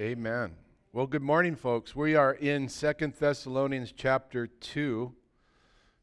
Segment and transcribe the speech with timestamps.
[0.00, 0.54] Amen.
[0.92, 1.96] Well, good morning, folks.
[1.96, 5.12] We are in Second Thessalonians chapter 2.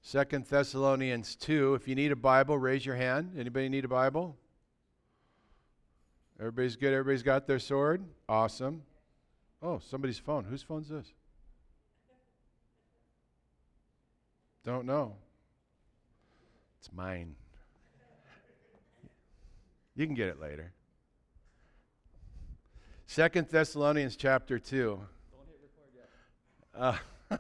[0.02, 1.76] Second Thessalonians 2.
[1.76, 3.36] If you need a Bible, raise your hand.
[3.40, 4.36] Anybody need a Bible?
[6.38, 6.92] Everybody's good.
[6.92, 8.04] Everybody's got their sword?
[8.28, 8.82] Awesome.
[9.62, 10.44] Oh, somebody's phone.
[10.44, 11.14] Whose phone's this?
[14.66, 15.16] Don't know.
[16.82, 17.34] It's mine.
[19.96, 20.74] You can get it later.
[23.08, 25.00] Second Thessalonians chapter 2.
[26.76, 26.98] Uh,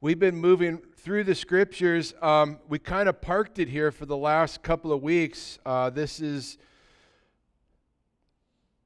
[0.00, 2.12] we've been moving through the scriptures.
[2.20, 5.60] Um, we kind of parked it here for the last couple of weeks.
[5.64, 6.58] Uh, this is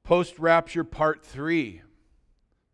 [0.03, 1.81] post rapture part three.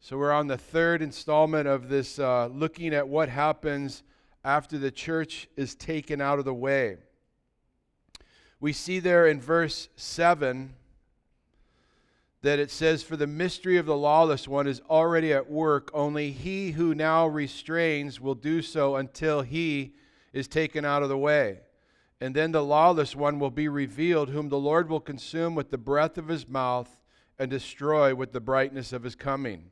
[0.01, 4.03] So we're on the third installment of this, uh, looking at what happens
[4.43, 6.97] after the church is taken out of the way
[8.59, 10.73] we see there in verse 7
[12.41, 16.31] that it says, For the mystery of the lawless one is already at work, only
[16.31, 19.93] he who now restrains will do so until he
[20.33, 21.59] is taken out of the way.
[22.19, 25.77] And then the lawless one will be revealed, whom the Lord will consume with the
[25.77, 26.97] breath of his mouth
[27.37, 29.69] and destroy with the brightness of his coming.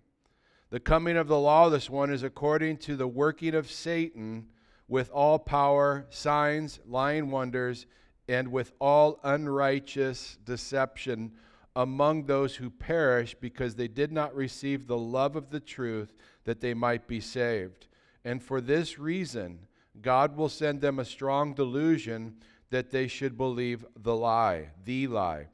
[0.70, 4.48] The coming of the lawless one is according to the working of Satan
[4.88, 7.88] with all power, signs, lying wonders,
[8.28, 11.32] and with all unrighteous deception
[11.76, 16.14] among those who perish because they did not receive the love of the truth
[16.46, 17.88] that they might be saved.
[18.24, 19.60] And for this reason,
[20.02, 22.38] God will send them a strong delusion
[22.70, 25.48] that they should believe the lie, the lie,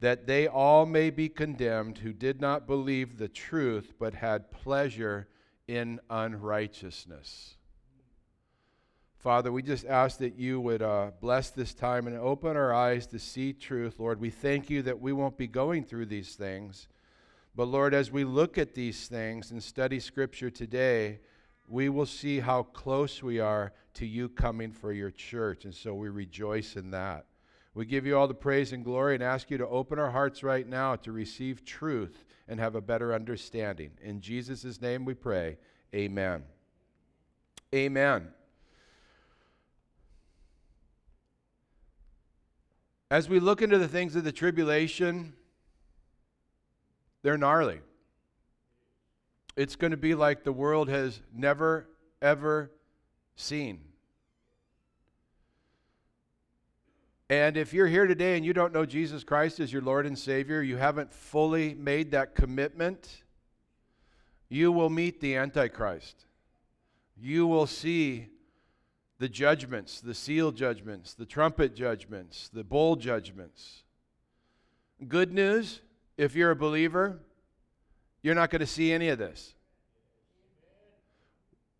[0.00, 5.28] that they all may be condemned who did not believe the truth but had pleasure
[5.68, 7.56] in unrighteousness.
[9.26, 13.08] Father, we just ask that you would uh, bless this time and open our eyes
[13.08, 13.96] to see truth.
[13.98, 16.86] Lord, we thank you that we won't be going through these things.
[17.56, 21.18] But Lord, as we look at these things and study Scripture today,
[21.66, 25.64] we will see how close we are to you coming for your church.
[25.64, 27.26] And so we rejoice in that.
[27.74, 30.44] We give you all the praise and glory and ask you to open our hearts
[30.44, 33.90] right now to receive truth and have a better understanding.
[34.00, 35.58] In Jesus' name we pray.
[35.92, 36.44] Amen.
[37.74, 38.28] Amen.
[43.10, 45.32] As we look into the things of the tribulation,
[47.22, 47.80] they're gnarly.
[49.56, 51.88] It's going to be like the world has never,
[52.20, 52.70] ever
[53.36, 53.80] seen.
[57.28, 60.18] And if you're here today and you don't know Jesus Christ as your Lord and
[60.18, 63.22] Savior, you haven't fully made that commitment,
[64.48, 66.26] you will meet the Antichrist.
[67.20, 68.28] You will see
[69.18, 73.82] the judgments, the seal judgments, the trumpet judgments, the bowl judgments.
[75.08, 75.80] Good news
[76.16, 77.20] if you're a believer,
[78.22, 79.54] you're not going to see any of this.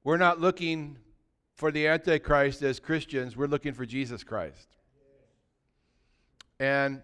[0.05, 0.99] We're not looking
[1.55, 4.69] for the Antichrist as Christians, we're looking for Jesus Christ.
[6.61, 7.03] And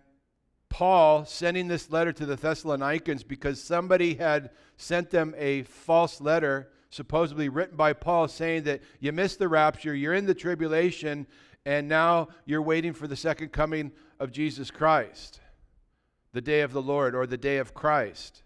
[0.69, 6.69] Paul sending this letter to the Thessalonians because somebody had sent them a false letter
[6.93, 11.27] supposedly written by Paul saying that you missed the rapture, you're in the tribulation,
[11.65, 15.41] and now you're waiting for the second coming of Jesus Christ,
[16.35, 18.43] the day of the Lord or the day of Christ.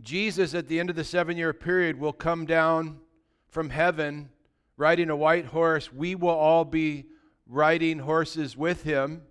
[0.00, 3.00] Jesus, at the end of the seven year period, will come down
[3.48, 4.30] from heaven
[4.76, 5.92] riding a white horse.
[5.92, 7.06] We will all be
[7.48, 9.22] riding horses with him.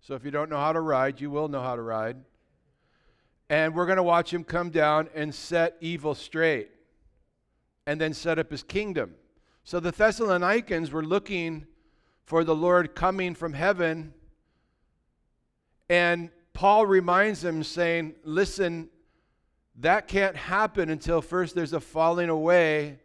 [0.00, 2.16] So if you don't know how to ride, you will know how to ride
[3.52, 6.70] and we're going to watch him come down and set evil straight
[7.86, 9.14] and then set up his kingdom.
[9.62, 11.66] So the Thessalonians were looking
[12.24, 14.14] for the Lord coming from heaven.
[15.90, 18.88] And Paul reminds them, saying, Listen,
[19.76, 23.00] that can't happen until first there's a falling away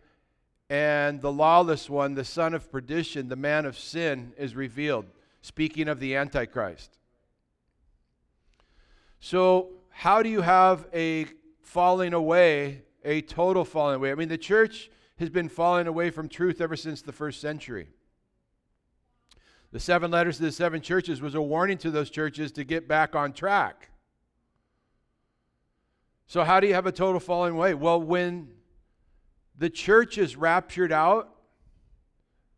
[0.70, 5.08] and the lawless one, the son of perdition, the man of sin, is revealed.
[5.42, 6.98] Speaking of the Antichrist.
[9.20, 11.26] So how do you have a
[11.64, 14.12] falling away, a total falling away?
[14.12, 17.88] I mean, the church has been falling away from truth ever since the first century.
[19.72, 22.88] The seven letters to the seven churches was a warning to those churches to get
[22.88, 23.90] back on track.
[26.28, 27.74] So, how do you have a total falling away?
[27.74, 28.50] Well, when
[29.58, 31.34] the church is raptured out,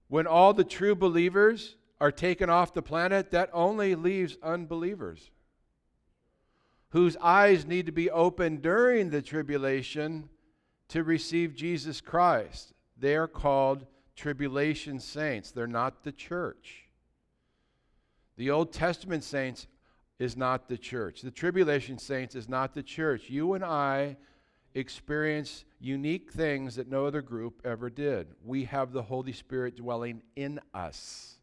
[0.10, 5.32] when all the true believers are taken off the planet, that only leaves unbelievers
[6.92, 10.30] whose eyes need to be opened during the tribulation
[10.90, 12.74] to receive Jesus Christ.
[12.98, 16.90] They are called tribulation saints, they're not the church.
[18.38, 19.68] The Old Testament saints
[20.18, 21.22] is not the church.
[21.22, 23.30] The tribulation saints is not the church.
[23.30, 24.18] You and I
[24.74, 28.28] experience unique things that no other group ever did.
[28.44, 31.39] We have the Holy Spirit dwelling in us.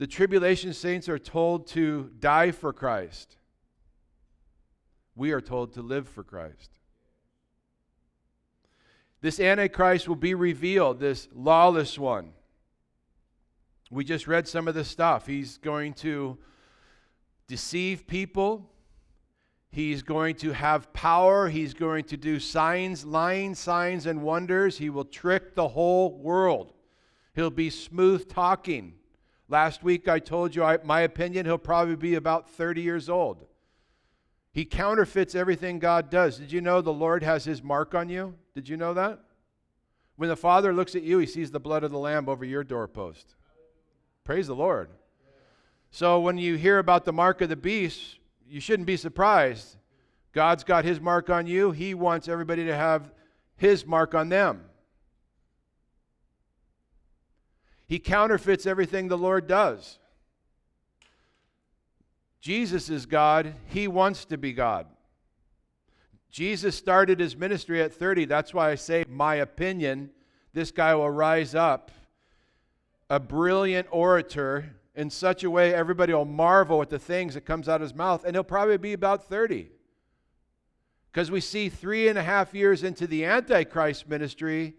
[0.00, 3.36] The tribulation saints are told to die for Christ.
[5.14, 6.70] We are told to live for Christ.
[9.20, 12.30] This Antichrist will be revealed, this lawless one.
[13.90, 15.26] We just read some of the stuff.
[15.26, 16.38] He's going to
[17.46, 18.70] deceive people.
[19.70, 21.50] He's going to have power.
[21.50, 24.78] He's going to do signs, lying signs, and wonders.
[24.78, 26.72] He will trick the whole world.
[27.34, 28.94] He'll be smooth talking.
[29.50, 33.44] Last week I told you I, my opinion, he'll probably be about 30 years old.
[34.52, 36.38] He counterfeits everything God does.
[36.38, 38.34] Did you know the Lord has his mark on you?
[38.54, 39.18] Did you know that?
[40.14, 42.62] When the Father looks at you, he sees the blood of the Lamb over your
[42.62, 43.34] doorpost.
[44.22, 44.88] Praise the Lord.
[45.90, 48.18] So when you hear about the mark of the beast,
[48.48, 49.76] you shouldn't be surprised.
[50.32, 53.12] God's got his mark on you, he wants everybody to have
[53.56, 54.69] his mark on them.
[57.90, 59.98] He counterfeits everything the Lord does.
[62.40, 64.86] Jesus is God, he wants to be God.
[66.30, 68.26] Jesus started his ministry at 30.
[68.26, 70.10] That's why I say, my opinion,
[70.52, 71.90] this guy will rise up,
[73.10, 77.68] a brilliant orator, in such a way everybody will marvel at the things that comes
[77.68, 79.68] out of his mouth, and he'll probably be about 30.
[81.10, 84.76] Because we see three and a half years into the Antichrist ministry,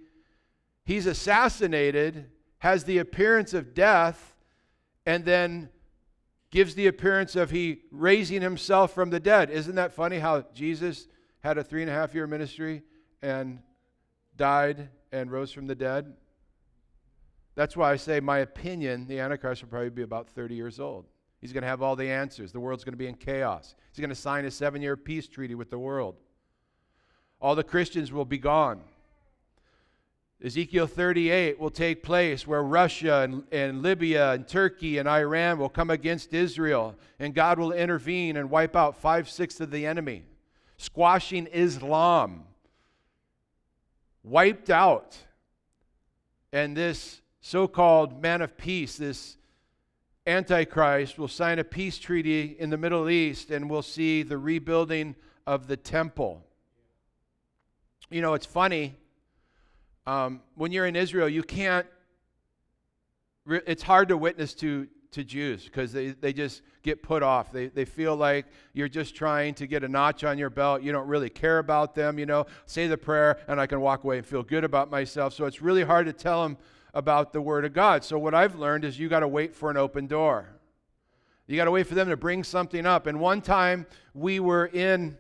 [0.85, 2.29] he's assassinated,
[2.61, 4.35] has the appearance of death,
[5.07, 5.67] and then
[6.51, 9.49] gives the appearance of he raising himself from the dead.
[9.49, 11.07] Isn't that funny how Jesus
[11.39, 12.83] had a three and a half year ministry
[13.23, 13.63] and
[14.37, 16.13] died and rose from the dead?
[17.55, 21.07] That's why I say, my opinion, the Antichrist will probably be about 30 years old.
[21.39, 22.51] He's going to have all the answers.
[22.51, 23.75] The world's going to be in chaos.
[23.91, 26.17] He's going to sign a seven year peace treaty with the world.
[27.41, 28.81] All the Christians will be gone.
[30.43, 35.69] Ezekiel 38 will take place where Russia and, and Libya and Turkey and Iran will
[35.69, 40.23] come against Israel, and God will intervene and wipe out five sixths of the enemy,
[40.77, 42.45] squashing Islam.
[44.23, 45.15] Wiped out.
[46.51, 49.37] And this so called man of peace, this
[50.25, 55.15] Antichrist, will sign a peace treaty in the Middle East, and we'll see the rebuilding
[55.45, 56.43] of the temple.
[58.09, 58.95] You know, it's funny
[60.05, 61.85] um, when you're in Israel, you can't,
[63.47, 67.51] it's hard to witness to, to Jews because they, they just get put off.
[67.51, 70.81] They, they feel like you're just trying to get a notch on your belt.
[70.81, 72.45] You don't really care about them, you know.
[72.65, 75.33] Say the prayer and I can walk away and feel good about myself.
[75.33, 76.57] So it's really hard to tell them
[76.93, 78.03] about the Word of God.
[78.03, 80.47] So what I've learned is you got to wait for an open door.
[81.47, 83.07] You got to wait for them to bring something up.
[83.07, 85.17] And one time we were in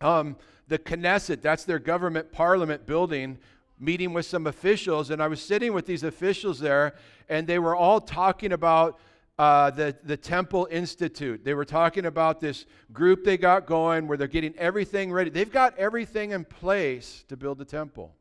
[0.00, 0.36] um,
[0.66, 3.38] the Knesset, that's their government parliament building
[3.80, 6.94] meeting with some officials, and I was sitting with these officials there,
[7.28, 8.98] and they were all talking about
[9.38, 11.44] uh, the, the Temple Institute.
[11.44, 15.30] They were talking about this group they got going where they're getting everything ready.
[15.30, 18.14] They've got everything in place to build the temple.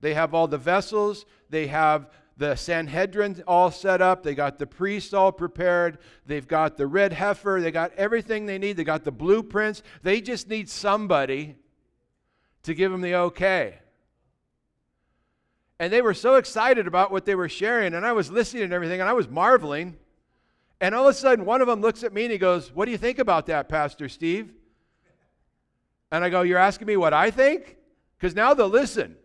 [0.00, 4.66] They have all the vessels, they have the Sanhedrin all set up, they got the
[4.66, 9.04] priests all prepared, they've got the red heifer, they got everything they need, they got
[9.04, 9.82] the blueprints.
[10.02, 11.56] They just need somebody
[12.62, 13.78] to give them the okay.
[15.80, 18.72] And they were so excited about what they were sharing, and I was listening and
[18.72, 19.96] everything, and I was marveling.
[20.80, 22.86] And all of a sudden, one of them looks at me and he goes, What
[22.86, 24.52] do you think about that, Pastor Steve?
[26.10, 27.76] And I go, You're asking me what I think?
[28.16, 29.16] Because now they'll listen.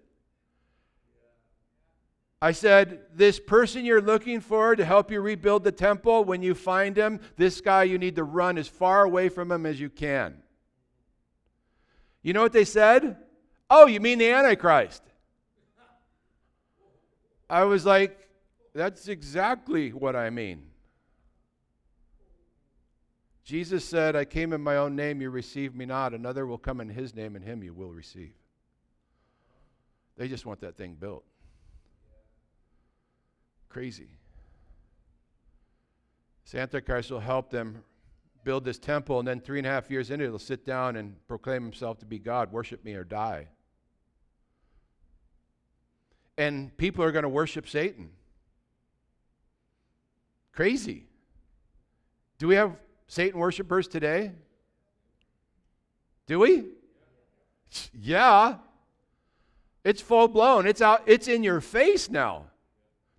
[2.41, 6.53] I said, This person you're looking for to help you rebuild the temple, when you
[6.53, 9.89] find him, this guy, you need to run as far away from him as you
[9.89, 10.35] can.
[12.21, 13.17] You know what they said?
[13.69, 15.03] Oh, you mean the Antichrist?
[17.53, 18.17] I was like,
[18.73, 20.71] that's exactly what I mean.
[23.43, 26.15] Jesus said, I came in my own name, you received me not.
[26.15, 28.33] Another will come in his name, and him you will receive.
[30.17, 31.25] They just want that thing built.
[33.69, 34.09] Crazy.
[36.45, 37.83] This Antichrist will help them
[38.43, 40.95] build this temple, and then three and a half years into it, he'll sit down
[40.95, 43.47] and proclaim himself to be God, worship me or die
[46.37, 48.09] and people are going to worship Satan.
[50.51, 51.05] Crazy.
[52.37, 52.75] Do we have
[53.07, 54.31] Satan worshipers today?
[56.27, 56.65] Do we?
[57.93, 58.55] Yeah.
[59.83, 60.65] It's full blown.
[60.65, 62.45] It's out it's in your face now.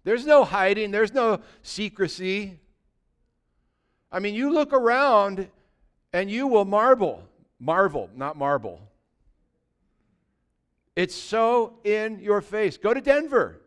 [0.05, 2.61] There's no hiding, there's no secrecy.
[4.13, 5.49] I mean, you look around
[6.13, 7.23] and you will marvel.
[7.59, 8.81] Marvel, not marble.
[10.97, 12.77] It's so in your face.
[12.77, 13.61] Go to Denver,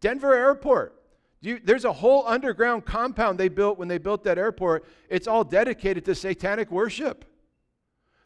[0.00, 1.00] Denver Airport.
[1.40, 4.86] You, there's a whole underground compound they built when they built that airport.
[5.10, 7.26] It's all dedicated to satanic worship.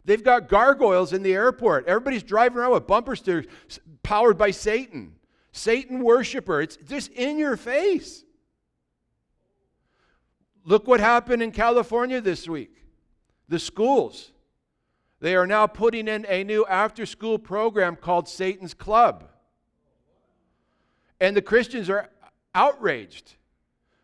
[0.05, 1.87] They've got gargoyles in the airport.
[1.87, 3.47] Everybody's driving around with bumper stickers
[4.03, 5.17] powered by Satan.
[5.53, 6.63] Satan worshiper.
[6.63, 8.25] It's just in your face.
[10.65, 12.85] Look what happened in California this week.
[13.49, 14.31] The schools.
[15.21, 19.25] They are now putting in a new after school program called Satan's Club.
[21.21, 22.09] And the Christians are
[22.55, 23.35] outraged.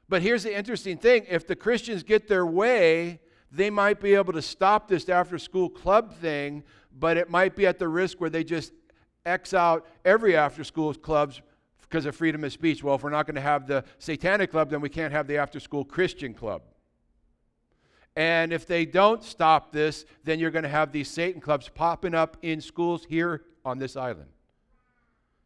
[0.09, 4.33] But here's the interesting thing if the Christians get their way, they might be able
[4.33, 6.65] to stop this after school club thing,
[6.99, 8.73] but it might be at the risk where they just
[9.25, 11.41] X out every after school clubs
[11.83, 12.83] because of freedom of speech.
[12.83, 15.39] Well, if we're not going to have the satanic club, then we can't have the
[15.39, 16.63] after school Christian club.
[18.17, 22.15] And if they don't stop this, then you're going to have these Satan clubs popping
[22.15, 24.29] up in schools here on this island.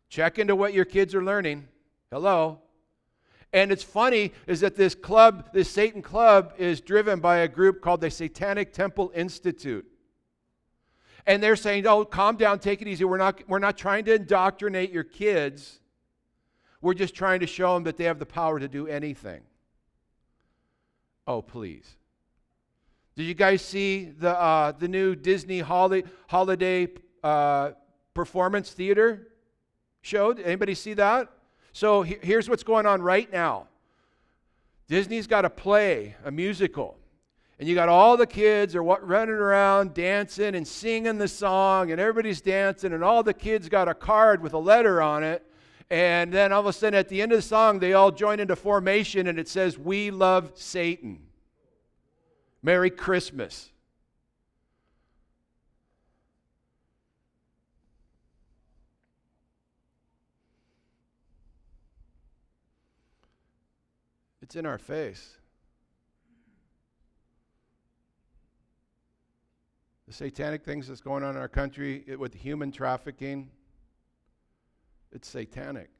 [0.08, 1.68] Check into what your kids are learning.
[2.10, 2.60] Hello.
[3.52, 7.80] And it's funny is that this club, this Satan club, is driven by a group
[7.80, 9.86] called the Satanic Temple Institute.
[11.26, 13.04] And they're saying, oh, calm down, take it easy.
[13.04, 15.80] We're not, we're not trying to indoctrinate your kids.
[16.80, 19.42] We're just trying to show them that they have the power to do anything.
[21.26, 21.96] Oh, please.
[23.18, 26.86] Did you guys see the, uh, the new Disney holiday, holiday
[27.24, 27.72] uh,
[28.14, 29.32] performance theater
[30.02, 30.32] show?
[30.32, 31.28] Did anybody see that?
[31.72, 33.66] So he- here's what's going on right now
[34.86, 36.96] Disney's got a play, a musical.
[37.58, 41.90] And you got all the kids are what, running around dancing and singing the song,
[41.90, 45.44] and everybody's dancing, and all the kids got a card with a letter on it.
[45.90, 48.38] And then all of a sudden, at the end of the song, they all join
[48.38, 51.27] into formation, and it says, We love Satan.
[52.62, 53.70] Merry Christmas.
[64.42, 65.36] It's in our face.
[70.06, 73.50] The satanic things that's going on in our country it, with human trafficking,
[75.12, 75.90] it's satanic.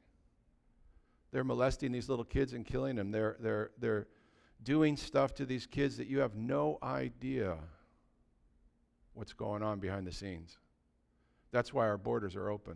[1.31, 3.11] They're molesting these little kids and killing them.
[3.11, 4.07] They're, they're, they're
[4.63, 7.57] doing stuff to these kids that you have no idea
[9.13, 10.57] what's going on behind the scenes.
[11.51, 12.75] That's why our borders are open.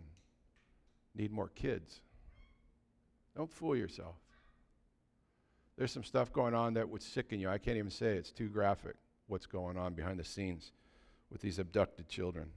[1.14, 2.00] Need more kids.
[3.36, 4.16] Don't fool yourself.
[5.76, 7.48] There's some stuff going on that would sicken you.
[7.48, 8.18] I can't even say it.
[8.18, 10.72] it's too graphic what's going on behind the scenes
[11.30, 12.50] with these abducted children.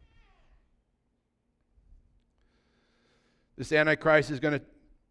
[3.57, 4.65] This Antichrist is going to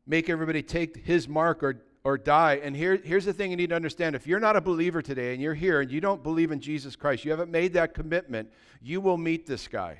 [0.06, 2.60] make everybody take his mark or or die.
[2.62, 5.32] And here, here's the thing you need to understand if you're not a believer today
[5.32, 8.48] and you're here and you don't believe in Jesus Christ, you haven't made that commitment,
[8.80, 9.98] you will meet this guy.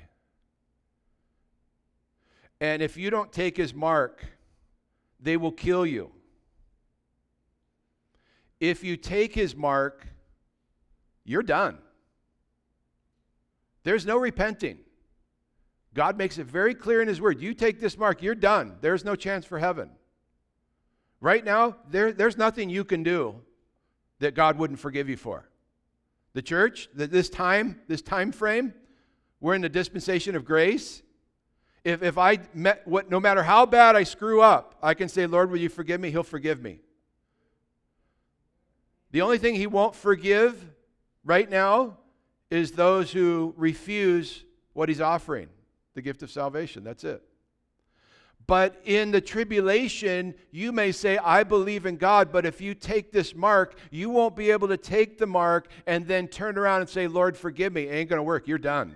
[2.61, 4.23] And if you don't take his mark,
[5.19, 6.11] they will kill you.
[8.61, 10.07] If you take his mark,
[11.25, 11.77] you're done.
[13.83, 14.77] There's no repenting.
[15.93, 17.41] God makes it very clear in his word.
[17.41, 18.77] You take this mark, you're done.
[18.79, 19.89] There's no chance for heaven.
[21.19, 23.35] Right now, there, there's nothing you can do
[24.19, 25.49] that God wouldn't forgive you for.
[26.33, 28.73] The church, that this time, this time frame,
[29.39, 31.01] we're in the dispensation of grace.
[31.83, 35.25] If, if I met what no matter how bad I screw up, I can say,
[35.25, 36.11] Lord, will you forgive me?
[36.11, 36.79] He'll forgive me.
[39.11, 40.63] The only thing he won't forgive
[41.23, 41.97] right now
[42.51, 44.43] is those who refuse
[44.73, 45.49] what he's offering,
[45.95, 46.83] the gift of salvation.
[46.83, 47.26] That's it.
[48.47, 53.11] But in the tribulation, you may say, I believe in God, but if you take
[53.11, 56.89] this mark, you won't be able to take the mark and then turn around and
[56.89, 57.83] say, Lord, forgive me.
[57.83, 58.47] It ain't going to work.
[58.47, 58.95] You're done.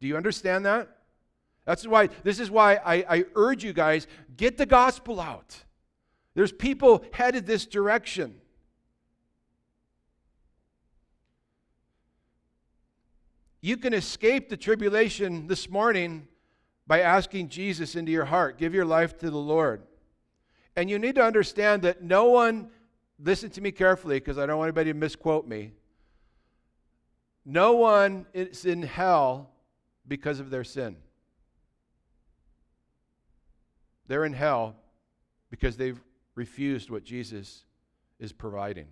[0.00, 0.88] Do you understand that?
[1.64, 5.64] That's why, this is why I, I urge you guys get the gospel out.
[6.34, 8.36] There's people headed this direction.
[13.60, 16.28] You can escape the tribulation this morning
[16.86, 18.58] by asking Jesus into your heart.
[18.58, 19.82] Give your life to the Lord.
[20.76, 22.68] And you need to understand that no one,
[23.18, 25.72] listen to me carefully because I don't want anybody to misquote me.
[27.44, 29.50] No one is in hell
[30.06, 30.96] because of their sin.
[34.06, 34.76] They're in hell
[35.50, 36.00] because they've
[36.34, 37.64] refused what Jesus
[38.20, 38.86] is providing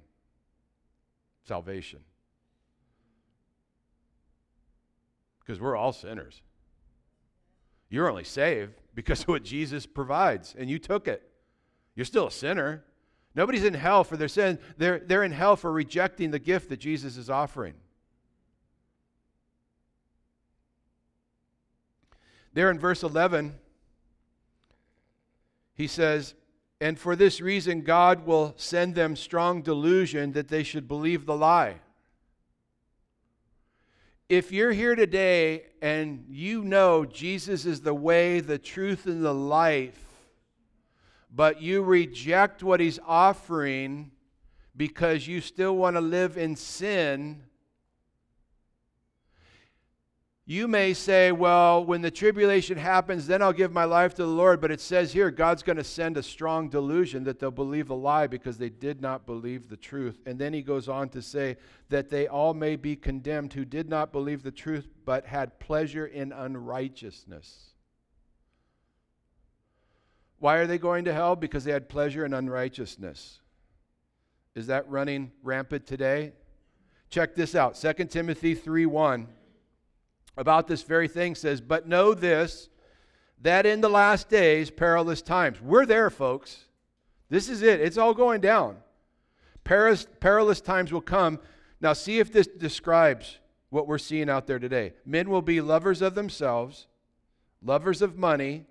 [1.46, 2.00] salvation.
[5.40, 6.40] Because we're all sinners.
[7.94, 11.22] You're only saved because of what Jesus provides, and you took it.
[11.94, 12.82] You're still a sinner.
[13.36, 14.58] Nobody's in hell for their sin.
[14.76, 17.74] They're, they're in hell for rejecting the gift that Jesus is offering.
[22.52, 23.54] There in verse 11,
[25.76, 26.34] he says,
[26.80, 31.36] And for this reason, God will send them strong delusion that they should believe the
[31.36, 31.76] lie.
[34.28, 39.34] If you're here today and you know Jesus is the way, the truth, and the
[39.34, 40.00] life,
[41.30, 44.12] but you reject what he's offering
[44.76, 47.42] because you still want to live in sin,
[50.46, 54.28] you may say, well, when the tribulation happens, then I'll give my life to the
[54.28, 54.60] Lord.
[54.60, 57.96] But it says here, God's going to send a strong delusion that they'll believe the
[57.96, 60.20] lie because they did not believe the truth.
[60.26, 61.56] And then he goes on to say
[61.88, 66.06] that they all may be condemned who did not believe the truth but had pleasure
[66.06, 67.70] in unrighteousness.
[70.40, 71.36] Why are they going to hell?
[71.36, 73.40] Because they had pleasure in unrighteousness.
[74.54, 76.34] Is that running rampant today?
[77.08, 79.26] Check this out 2 Timothy 3 1
[80.36, 82.68] about this very thing says, But know this,
[83.40, 85.60] that in the last days, perilous times.
[85.60, 86.64] We're there, folks.
[87.28, 87.80] This is it.
[87.80, 88.76] It's all going down.
[89.64, 91.40] Perilous, perilous times will come.
[91.80, 93.38] Now, see if this describes
[93.70, 94.92] what we're seeing out there today.
[95.04, 96.86] Men will be lovers of themselves,
[97.62, 98.66] lovers of money,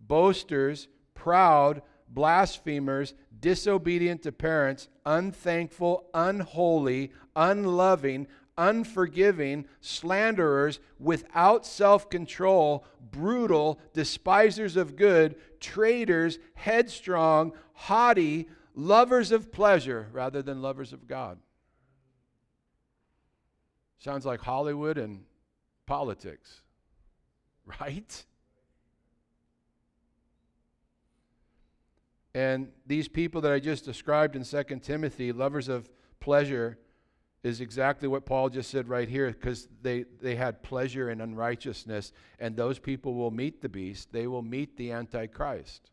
[0.00, 8.26] boasters, proud, blasphemers, disobedient to parents, unthankful, unholy, unloving,
[8.58, 20.08] unforgiving, slanderers, without self control, brutal, despisers of good, traitors, headstrong, haughty, lovers of pleasure
[20.12, 21.38] rather than lovers of God.
[23.98, 25.24] Sounds like Hollywood and
[25.86, 26.60] politics,
[27.80, 28.24] right?
[32.34, 35.88] And these people that I just described in 2 Timothy, lovers of
[36.20, 36.78] pleasure,
[37.42, 42.12] is exactly what Paul just said right here because they, they had pleasure in unrighteousness,
[42.40, 44.12] and those people will meet the beast.
[44.12, 45.90] They will meet the Antichrist.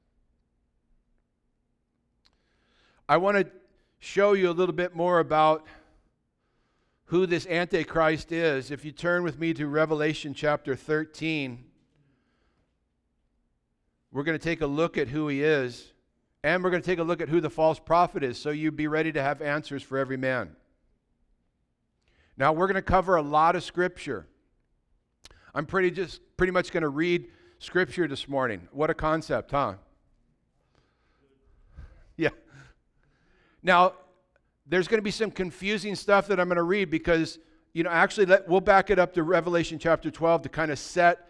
[3.08, 3.48] I want to
[4.00, 5.66] show you a little bit more about
[7.06, 8.72] who this Antichrist is.
[8.72, 11.64] If you turn with me to Revelation chapter 13,
[14.12, 15.94] we're going to take a look at who he is,
[16.44, 18.72] and we're going to take a look at who the false prophet is, so you
[18.72, 20.56] be ready to have answers for every man.
[22.38, 24.28] Now we're going to cover a lot of scripture.
[25.54, 27.28] I'm pretty just pretty much going to read
[27.60, 28.68] scripture this morning.
[28.72, 29.76] What a concept, huh?
[32.18, 32.30] Yeah.
[33.64, 33.94] Now,
[34.68, 37.40] there's going to be some confusing stuff that I'm going to read because,
[37.74, 40.80] you know, actually, let, we'll back it up to Revelation chapter 12 to kind of
[40.80, 41.30] set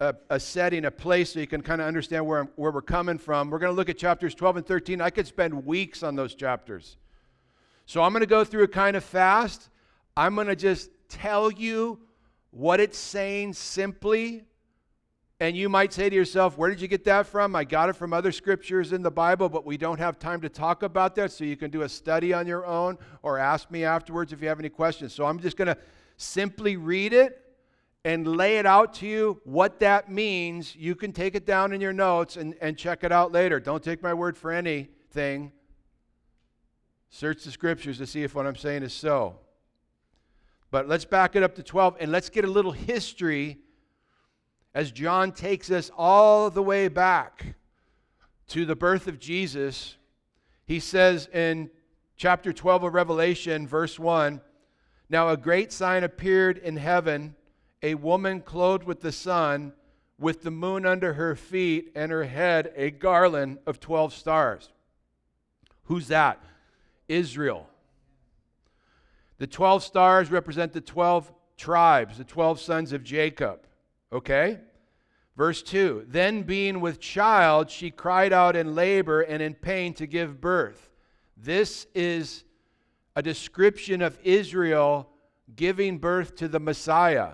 [0.00, 3.18] a, a, setting, a place, so you can kind of understand where, where we're coming
[3.18, 3.50] from.
[3.50, 5.00] We're going to look at chapters 12 and 13.
[5.00, 6.96] I could spend weeks on those chapters.
[7.86, 9.70] So I'm going to go through it kind of fast.
[10.16, 12.00] I'm going to just tell you
[12.50, 14.44] what it's saying simply.
[15.40, 17.56] And you might say to yourself, Where did you get that from?
[17.56, 20.48] I got it from other scriptures in the Bible, but we don't have time to
[20.48, 21.32] talk about that.
[21.32, 24.48] So you can do a study on your own or ask me afterwards if you
[24.48, 25.12] have any questions.
[25.12, 25.76] So I'm just going to
[26.16, 27.40] simply read it
[28.04, 30.76] and lay it out to you what that means.
[30.76, 33.58] You can take it down in your notes and, and check it out later.
[33.58, 35.50] Don't take my word for anything.
[37.08, 39.40] Search the scriptures to see if what I'm saying is so.
[40.74, 43.58] But let's back it up to 12 and let's get a little history
[44.74, 47.54] as John takes us all the way back
[48.48, 49.94] to the birth of Jesus.
[50.66, 51.70] He says in
[52.16, 54.40] chapter 12 of Revelation, verse 1
[55.08, 57.36] Now a great sign appeared in heaven
[57.80, 59.74] a woman clothed with the sun,
[60.18, 64.72] with the moon under her feet, and her head a garland of 12 stars.
[65.84, 66.42] Who's that?
[67.06, 67.68] Israel.
[69.38, 73.66] The 12 stars represent the 12 tribes, the 12 sons of Jacob.
[74.12, 74.58] Okay?
[75.36, 80.06] Verse 2 Then, being with child, she cried out in labor and in pain to
[80.06, 80.90] give birth.
[81.36, 82.44] This is
[83.16, 85.08] a description of Israel
[85.56, 87.32] giving birth to the Messiah.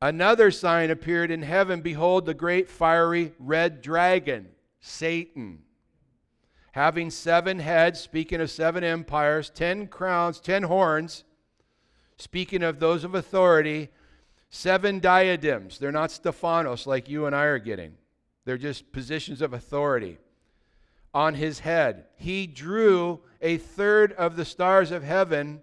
[0.00, 4.48] Another sign appeared in heaven Behold, the great fiery red dragon,
[4.80, 5.64] Satan
[6.78, 11.24] having seven heads, speaking of seven empires, ten crowns, ten horns,
[12.18, 13.88] speaking of those of authority,
[14.48, 15.78] seven diadems.
[15.78, 17.94] They're not Stephanos like you and I are getting,
[18.44, 20.18] they're just positions of authority
[21.12, 22.04] on his head.
[22.14, 25.62] He drew a third of the stars of heaven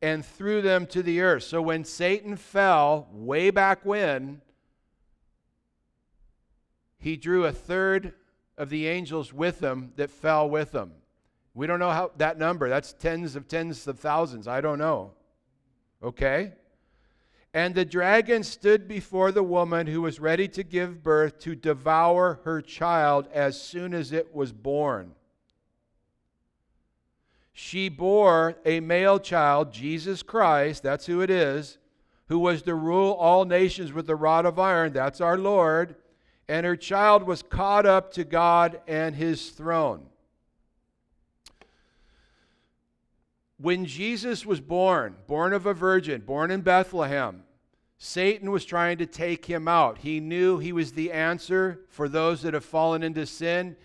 [0.00, 1.42] and threw them to the earth.
[1.42, 4.40] So when Satan fell, way back when,
[6.98, 8.14] he drew a third
[8.58, 10.92] of the angels with them that fell with them.
[11.54, 14.46] We don't know how that number, that's tens of tens of thousands.
[14.46, 15.12] I don't know.
[16.02, 16.52] Okay?
[17.54, 22.40] And the dragon stood before the woman who was ready to give birth to devour
[22.44, 25.12] her child as soon as it was born.
[27.52, 31.78] She bore a male child, Jesus Christ, that's who it is,
[32.28, 35.96] who was to rule all nations with a rod of iron, that's our Lord,
[36.48, 40.06] and her child was caught up to God and his throne.
[43.58, 47.42] When Jesus was born, born of a virgin, born in Bethlehem,
[47.98, 49.98] Satan was trying to take him out.
[49.98, 53.76] He knew he was the answer for those that have fallen into sin.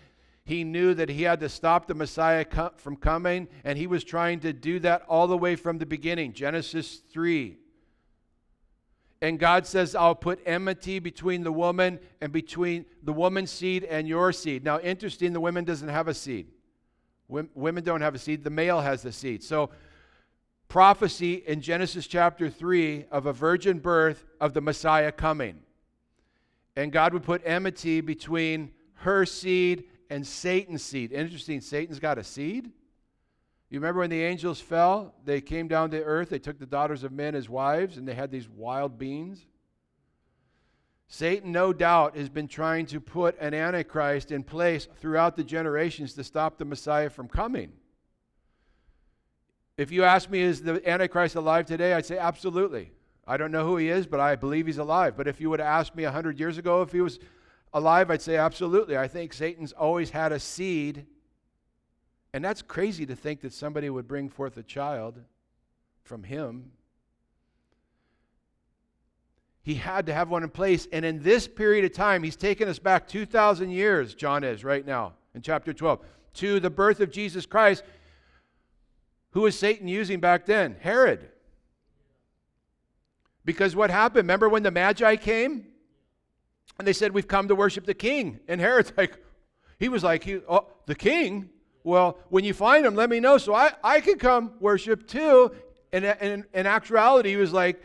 [0.44, 2.46] He knew that he had to stop the Messiah
[2.76, 6.32] from coming, and he was trying to do that all the way from the beginning.
[6.32, 7.58] Genesis 3.
[9.22, 14.06] And God says, I'll put enmity between the woman and between the woman's seed and
[14.06, 14.64] your seed.
[14.64, 16.48] Now, interesting, the woman doesn't have a seed.
[17.28, 19.42] Women don't have a seed, the male has the seed.
[19.42, 19.70] So,
[20.68, 25.60] prophecy in Genesis chapter 3 of a virgin birth of the Messiah coming.
[26.76, 31.12] And God would put enmity between her seed and Satan's seed.
[31.12, 32.70] Interesting, Satan's got a seed.
[33.74, 35.16] You remember when the angels fell?
[35.24, 38.14] They came down to earth, they took the daughters of men as wives, and they
[38.14, 39.44] had these wild beings.
[41.08, 46.12] Satan, no doubt, has been trying to put an Antichrist in place throughout the generations
[46.12, 47.72] to stop the Messiah from coming.
[49.76, 51.94] If you ask me, is the Antichrist alive today?
[51.94, 52.92] I'd say absolutely.
[53.26, 55.16] I don't know who he is, but I believe he's alive.
[55.16, 57.18] But if you would have asked me 100 years ago if he was
[57.72, 58.96] alive, I'd say absolutely.
[58.96, 61.06] I think Satan's always had a seed.
[62.34, 65.20] And that's crazy to think that somebody would bring forth a child
[66.02, 66.72] from him.
[69.62, 70.88] He had to have one in place.
[70.90, 74.84] And in this period of time, he's taken us back 2,000 years, John is right
[74.84, 76.00] now in chapter 12,
[76.34, 77.84] to the birth of Jesus Christ.
[79.30, 80.74] Who was Satan using back then?
[80.80, 81.28] Herod.
[83.44, 84.24] Because what happened?
[84.24, 85.66] Remember when the Magi came?
[86.80, 88.40] And they said, We've come to worship the king.
[88.48, 89.22] And Herod's like,
[89.78, 91.50] he was like, he, oh, the king?
[91.84, 95.52] Well, when you find him, let me know so I, I can come worship too.
[95.92, 97.82] And in, in actuality, he was like,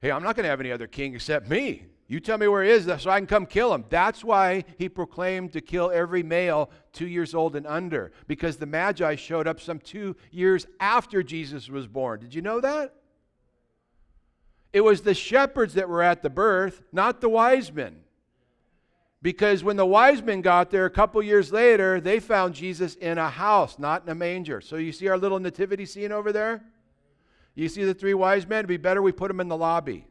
[0.00, 1.86] Hey, I'm not going to have any other king except me.
[2.06, 3.86] You tell me where he is so I can come kill him.
[3.88, 8.66] That's why he proclaimed to kill every male two years old and under, because the
[8.66, 12.20] Magi showed up some two years after Jesus was born.
[12.20, 12.94] Did you know that?
[14.74, 18.03] It was the shepherds that were at the birth, not the wise men.
[19.24, 23.18] Because when the wise men got there a couple years later, they found Jesus in
[23.18, 24.60] a house, not in a manger.
[24.60, 26.62] So you see our little nativity scene over there?
[27.56, 28.60] You see the three wise men?
[28.60, 30.06] It'd be better we put them in the lobby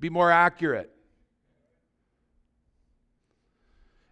[0.00, 0.90] be more accurate.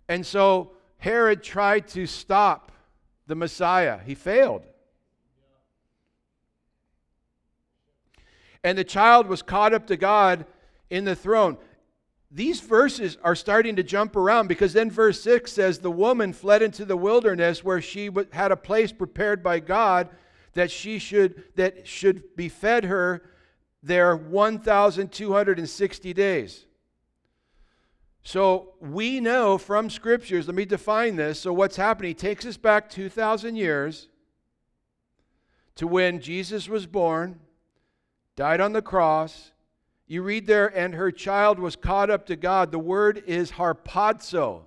[0.09, 2.73] And so Herod tried to stop
[3.27, 3.99] the Messiah.
[4.05, 4.63] He failed.
[8.63, 10.45] And the child was caught up to God
[10.91, 11.57] in the throne.
[12.31, 16.61] These verses are starting to jump around because then verse 6 says, The woman fled
[16.61, 20.11] into the wilderness where she had a place prepared by God
[20.53, 23.23] that she should that should be fed her
[23.83, 26.67] there 1,260 days.
[28.23, 31.41] So we know from scriptures, let me define this.
[31.41, 32.11] So what's happening?
[32.11, 34.09] He takes us back 2,000 years
[35.77, 37.41] to when Jesus was born,
[38.37, 39.53] died on the cross.
[40.09, 42.73] You read there, and her child was caught up to God.
[42.73, 44.63] The word is harpazo.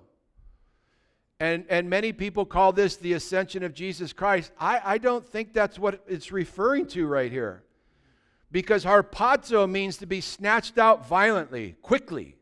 [1.40, 4.52] And, and many people call this the ascension of Jesus Christ.
[4.60, 7.64] I, I don't think that's what it's referring to right here
[8.52, 12.36] because harpazo means to be snatched out violently, quickly.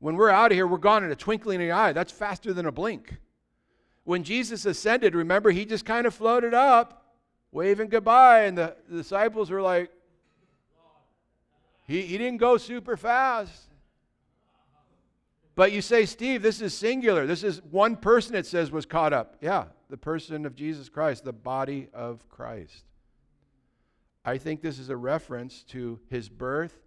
[0.00, 1.92] When we're out of here, we're gone in a twinkling of the eye.
[1.92, 3.16] That's faster than a blink.
[4.04, 7.14] When Jesus ascended, remember, he just kind of floated up,
[7.52, 9.90] waving goodbye, and the, the disciples were like,
[11.88, 13.64] he, he didn't go super fast.
[15.56, 17.26] But you say, Steve, this is singular.
[17.26, 19.38] This is one person, it says, was caught up.
[19.40, 22.84] Yeah, the person of Jesus Christ, the body of Christ.
[24.24, 26.78] I think this is a reference to his birth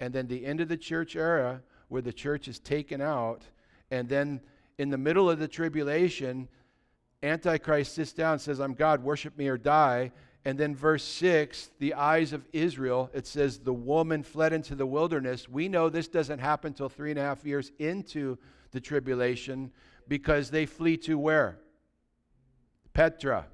[0.00, 3.42] and then the end of the church era where the church is taken out.
[3.90, 4.40] And then
[4.78, 6.48] in the middle of the tribulation,
[7.22, 10.12] Antichrist sits down and says, I'm God, worship me or die.
[10.44, 14.86] And then verse 6, the eyes of Israel, it says, the woman fled into the
[14.86, 15.48] wilderness.
[15.48, 18.36] We know this doesn't happen until three and a half years into
[18.70, 19.72] the tribulation
[20.06, 21.58] because they flee to where?
[22.92, 23.46] Petra.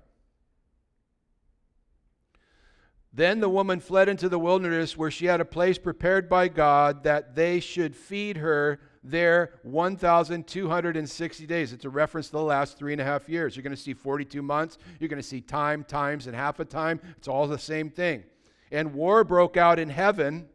[3.13, 7.05] Then the woman fled into the wilderness where she had a place prepared by God
[7.05, 11.73] that they should feed her there 1,260 days.
[11.73, 13.57] It's a reference to the last three and a half years.
[13.57, 14.79] You're going to see 42 months.
[14.99, 17.01] You're going to see time, times, and half a time.
[17.17, 18.25] It's all the same thing.
[18.71, 20.49] And war broke out in heaven.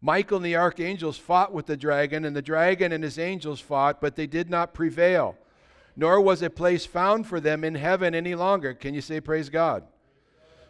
[0.00, 4.00] Michael and the archangels fought with the dragon, and the dragon and his angels fought,
[4.00, 5.36] but they did not prevail.
[5.96, 8.74] Nor was a place found for them in heaven any longer.
[8.74, 9.84] Can you say, Praise God?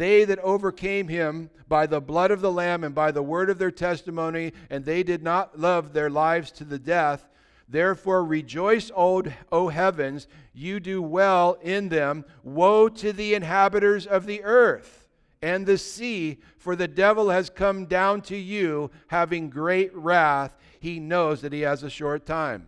[0.00, 3.58] they that overcame him by the blood of the Lamb and by the word of
[3.58, 7.28] their testimony, and they did not love their lives to the death.
[7.68, 12.24] Therefore rejoice, o, o heavens, you do well in them.
[12.42, 15.08] Woe to the inhabitants of the earth
[15.42, 20.56] and the sea, for the devil has come down to you, having great wrath.
[20.80, 22.66] He knows that he has a short time.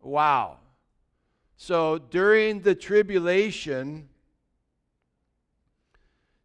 [0.00, 0.58] Wow.
[1.56, 4.08] So during the tribulation,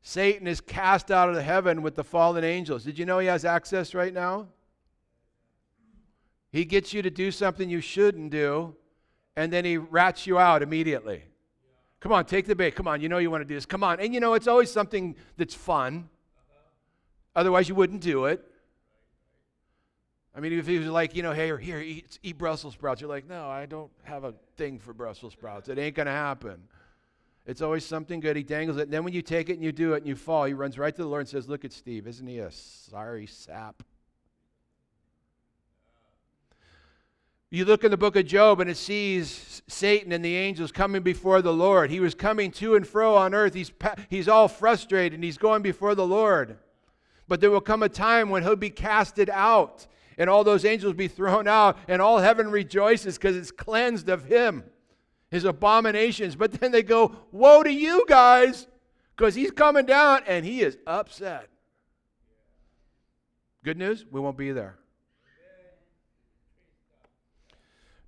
[0.01, 2.83] Satan is cast out of heaven with the fallen angels.
[2.83, 4.47] Did you know he has access right now?
[6.51, 8.75] He gets you to do something you shouldn't do,
[9.35, 11.23] and then he rats you out immediately.
[11.99, 12.75] Come on, take the bait.
[12.75, 13.65] Come on, you know you want to do this.
[13.65, 13.99] Come on.
[13.99, 16.09] And you know, it's always something that's fun.
[17.35, 18.43] Otherwise, you wouldn't do it.
[20.35, 23.09] I mean, if he was like, you know, hey, here, eat, eat Brussels sprouts, you're
[23.09, 25.69] like, no, I don't have a thing for Brussels sprouts.
[25.69, 26.61] It ain't going to happen.
[27.49, 28.35] It's always something good.
[28.35, 28.83] He dangles it.
[28.83, 30.77] And then when you take it and you do it and you fall, he runs
[30.77, 32.05] right to the Lord and says, Look at Steve.
[32.05, 33.81] Isn't he a sorry sap?
[37.49, 41.01] You look in the book of Job and it sees Satan and the angels coming
[41.01, 41.89] before the Lord.
[41.89, 43.55] He was coming to and fro on earth.
[43.55, 43.71] He's,
[44.11, 46.55] he's all frustrated and he's going before the Lord.
[47.27, 49.87] But there will come a time when he'll be casted out
[50.19, 54.25] and all those angels be thrown out and all heaven rejoices because it's cleansed of
[54.25, 54.65] him
[55.31, 56.35] his abominations.
[56.35, 58.67] But then they go, Woe to you guys,
[59.15, 61.49] because he's coming down and he is upset.
[63.63, 64.77] Good news, we won't be there.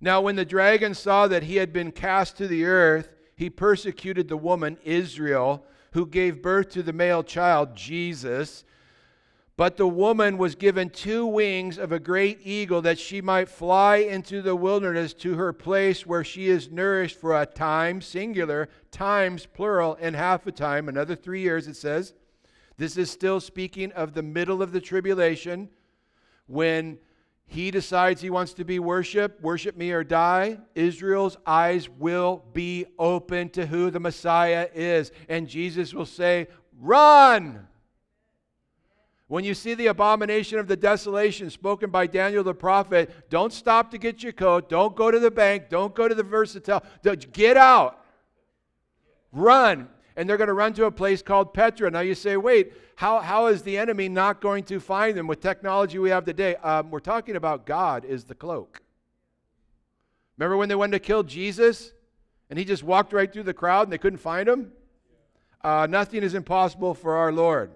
[0.00, 4.26] Now, when the dragon saw that he had been cast to the earth, he persecuted
[4.26, 8.64] the woman, Israel, who gave birth to the male child, Jesus.
[9.62, 13.98] But the woman was given two wings of a great eagle that she might fly
[13.98, 19.46] into the wilderness to her place where she is nourished for a time, singular, times,
[19.46, 22.12] plural, and half a time, another three years, it says.
[22.76, 25.68] This is still speaking of the middle of the tribulation
[26.48, 26.98] when
[27.46, 30.58] he decides he wants to be worshiped, worship me or die.
[30.74, 35.12] Israel's eyes will be open to who the Messiah is.
[35.28, 36.48] And Jesus will say,
[36.80, 37.68] Run!
[39.32, 43.90] When you see the abomination of the desolation spoken by Daniel the prophet, don't stop
[43.92, 44.68] to get your coat.
[44.68, 45.70] Don't go to the bank.
[45.70, 46.82] Don't go to the versatile.
[47.32, 48.04] Get out.
[49.32, 49.88] Run.
[50.16, 51.90] And they're going to run to a place called Petra.
[51.90, 55.40] Now you say, wait, how, how is the enemy not going to find them with
[55.40, 56.56] technology we have today?
[56.56, 58.82] Um, we're talking about God is the cloak.
[60.36, 61.94] Remember when they wanted to kill Jesus
[62.50, 64.72] and he just walked right through the crowd and they couldn't find him?
[65.64, 67.72] Uh, nothing is impossible for our Lord.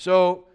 [0.00, 0.46] So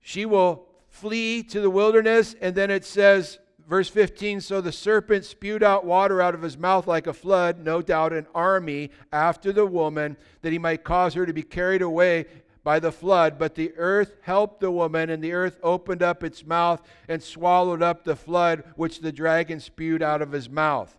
[0.00, 5.26] she will flee to the wilderness, and then it says, verse 15 So the serpent
[5.26, 9.52] spewed out water out of his mouth like a flood, no doubt an army after
[9.52, 12.24] the woman, that he might cause her to be carried away
[12.64, 13.38] by the flood.
[13.38, 17.82] But the earth helped the woman, and the earth opened up its mouth and swallowed
[17.82, 20.96] up the flood which the dragon spewed out of his mouth.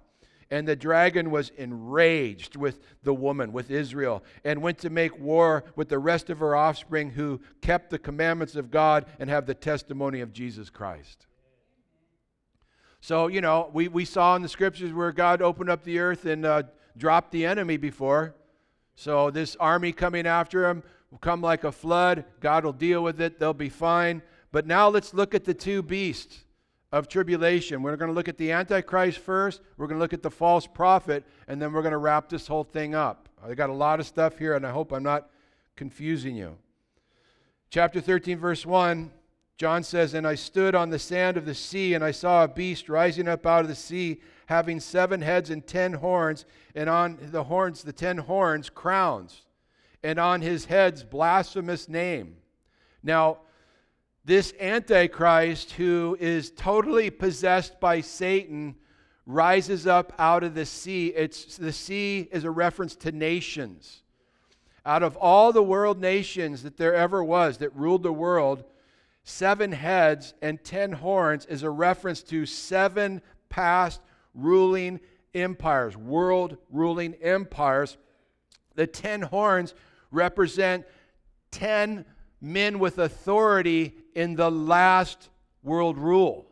[0.52, 5.64] And the dragon was enraged with the woman, with Israel, and went to make war
[5.76, 9.54] with the rest of her offspring who kept the commandments of God and have the
[9.54, 11.28] testimony of Jesus Christ.
[13.00, 16.26] So, you know, we, we saw in the scriptures where God opened up the earth
[16.26, 16.64] and uh,
[16.98, 18.36] dropped the enemy before.
[18.96, 22.26] So, this army coming after him will come like a flood.
[22.40, 23.40] God will deal with it.
[23.40, 24.22] They'll be fine.
[24.52, 26.44] But now let's look at the two beasts
[26.92, 27.84] of tribulation.
[27.84, 30.66] We're going to look at the Antichrist first, we're going to look at the false
[30.66, 33.30] prophet, and then we're going to wrap this whole thing up.
[33.44, 35.30] I got a lot of stuff here, and I hope I'm not
[35.76, 36.58] confusing you.
[37.70, 39.12] Chapter 13, verse 1,
[39.58, 42.48] John says, And I stood on the sand of the sea, and I saw a
[42.48, 47.18] beast rising up out of the sea, having seven heads and ten horns, and on
[47.22, 49.44] the horns, the ten horns, crowns,
[50.02, 52.38] and on his heads, blasphemous name.
[53.04, 53.40] Now,
[54.26, 58.76] this Antichrist, who is totally possessed by Satan,
[59.26, 61.08] rises up out of the sea.
[61.08, 64.02] It's, the sea is a reference to nations.
[64.86, 68.64] Out of all the world nations that there ever was that ruled the world,
[69.24, 74.02] seven heads and ten horns is a reference to seven past
[74.34, 75.00] ruling
[75.36, 77.98] empires, world ruling empires.
[78.76, 79.76] The ten horns
[80.12, 80.86] represent
[81.52, 82.06] ten
[82.42, 85.30] men with authority in the last
[85.64, 86.46] world rule,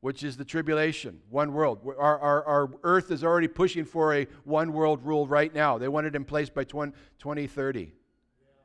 [0.00, 1.80] which is the tribulation, one world.
[1.98, 5.78] Our, our, our earth is already pushing for a one world rule right now.
[5.78, 7.92] They want it in place by 20, 2030.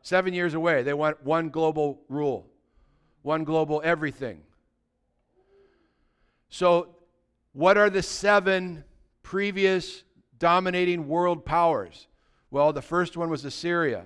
[0.02, 2.48] Seven years away, they want one global rule,
[3.22, 4.42] one global everything.
[6.50, 6.96] So,
[7.54, 8.84] what are the seven
[9.24, 10.04] previous
[10.38, 12.08] dominating world powers?
[12.52, 14.06] Well, the first one was Assyria,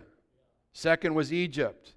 [0.73, 1.93] second was Egypt,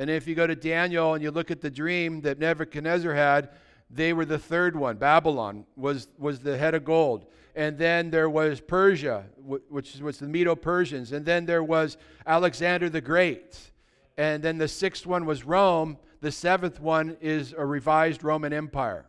[0.00, 3.50] and if you go to Daniel and you look at the dream that Nebuchadnezzar had,
[3.90, 4.96] they were the third one.
[4.96, 7.26] Babylon was, was the head of gold.
[7.54, 11.12] And then there was Persia, which was the Medo Persians.
[11.12, 13.72] And then there was Alexander the Great.
[14.16, 15.98] And then the sixth one was Rome.
[16.22, 19.04] The seventh one is a revised Roman Empire.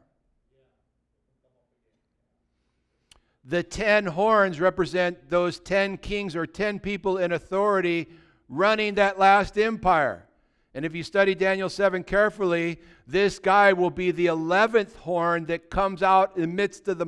[3.46, 8.10] The ten horns represent those ten kings or ten people in authority
[8.50, 10.26] running that last empire.
[10.74, 15.70] And if you study Daniel 7 carefully, this guy will be the 11th horn that
[15.70, 17.06] comes out in the midst of the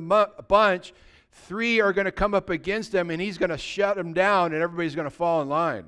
[0.48, 0.92] bunch.
[1.30, 4.52] Three are going to come up against him, and he's going to shut them down,
[4.52, 5.86] and everybody's going to fall in line.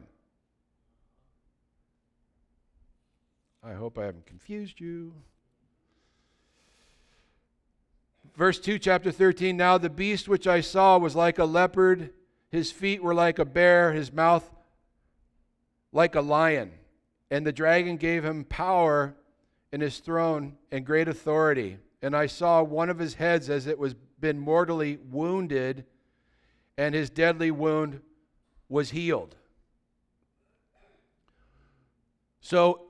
[3.63, 5.13] I hope I haven't confused you.
[8.37, 12.11] Verse 2, chapter 13 Now the beast which I saw was like a leopard,
[12.51, 14.49] his feet were like a bear, his mouth
[15.93, 16.71] like a lion.
[17.31, 19.15] And the dragon gave him power
[19.73, 21.79] in his throne and great authority.
[22.03, 25.85] And I saw one of his heads as it was been mortally wounded,
[26.79, 28.01] and his deadly wound
[28.69, 29.37] was healed.
[32.41, 32.83] So,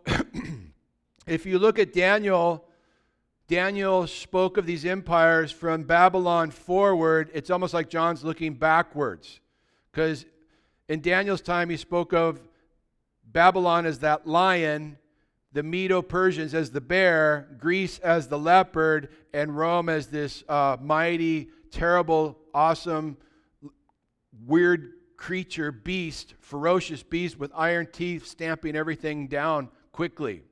[1.26, 2.64] if you look at Daniel,
[3.48, 7.30] Daniel spoke of these empires from Babylon forward.
[7.32, 9.40] It's almost like John's looking backwards.
[9.90, 10.26] Because
[10.88, 12.40] in Daniel's time, he spoke of
[13.36, 14.96] Babylon as that lion,
[15.52, 20.78] the Medo Persians as the bear, Greece as the leopard, and Rome as this uh,
[20.80, 23.18] mighty, terrible, awesome,
[24.46, 30.42] weird creature, beast, ferocious beast with iron teeth stamping everything down quickly.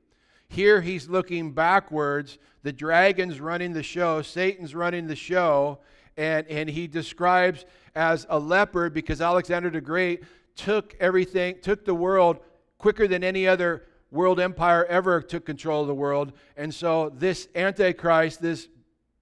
[0.48, 2.36] Here he's looking backwards.
[2.64, 5.78] The dragon's running the show, Satan's running the show,
[6.18, 10.22] and, and he describes as a leopard because Alexander the Great
[10.54, 12.40] took everything, took the world
[12.84, 16.34] quicker than any other world empire ever took control of the world.
[16.54, 18.68] And so, this Antichrist, this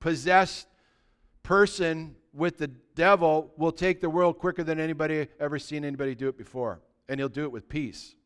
[0.00, 0.66] possessed
[1.44, 6.26] person with the devil, will take the world quicker than anybody ever seen anybody do
[6.26, 6.80] it before.
[7.08, 8.16] And he'll do it with peace.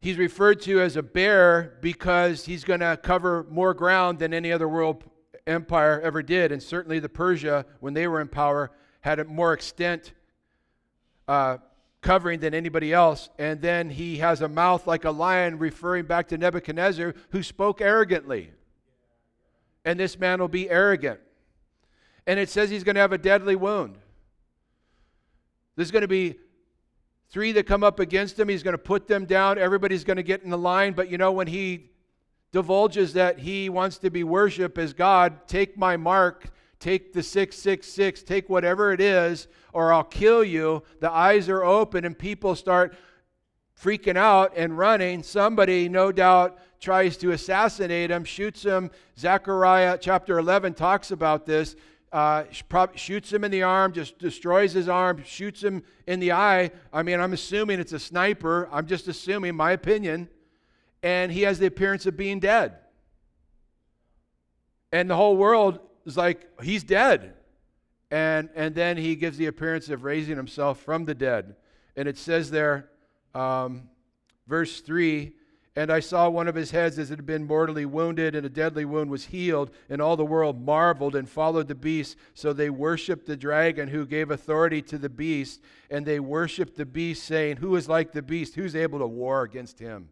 [0.00, 4.50] He's referred to as a bear because he's going to cover more ground than any
[4.50, 5.04] other world
[5.46, 6.52] empire ever did.
[6.52, 8.70] And certainly the Persia, when they were in power,
[9.02, 10.14] had a more extent
[11.28, 11.58] uh,
[12.06, 13.28] covering than anybody else.
[13.36, 17.80] And then he has a mouth like a lion, referring back to Nebuchadnezzar, who spoke
[17.80, 18.52] arrogantly.
[19.84, 21.18] And this man will be arrogant.
[22.26, 23.98] And it says he's going to have a deadly wound.
[25.74, 26.36] There's going to be
[27.28, 28.48] three that come up against him.
[28.48, 29.58] He's going to put them down.
[29.58, 30.92] Everybody's going to get in the line.
[30.92, 31.90] But you know, when he
[32.52, 36.50] divulges that he wants to be worshiped as God, take my mark,
[36.86, 40.84] take the 666, take whatever it is, or I'll kill you.
[41.00, 42.96] The eyes are open and people start
[43.76, 45.24] freaking out and running.
[45.24, 48.92] Somebody, no doubt, tries to assassinate him, shoots him.
[49.18, 51.74] Zechariah chapter 11 talks about this.
[52.12, 52.44] Uh,
[52.94, 56.70] shoots him in the arm, just destroys his arm, shoots him in the eye.
[56.92, 58.68] I mean, I'm assuming it's a sniper.
[58.70, 60.28] I'm just assuming, my opinion.
[61.02, 62.76] And he has the appearance of being dead.
[64.92, 67.34] And the whole world is like, he's dead.
[68.10, 71.56] And, and then he gives the appearance of raising himself from the dead.
[71.96, 72.90] And it says there,
[73.34, 73.88] um,
[74.46, 75.32] verse 3
[75.74, 78.50] And I saw one of his heads as it had been mortally wounded, and a
[78.50, 79.72] deadly wound was healed.
[79.90, 82.16] And all the world marveled and followed the beast.
[82.34, 85.60] So they worshiped the dragon who gave authority to the beast.
[85.90, 88.54] And they worshiped the beast, saying, Who is like the beast?
[88.54, 90.10] Who's able to war against him?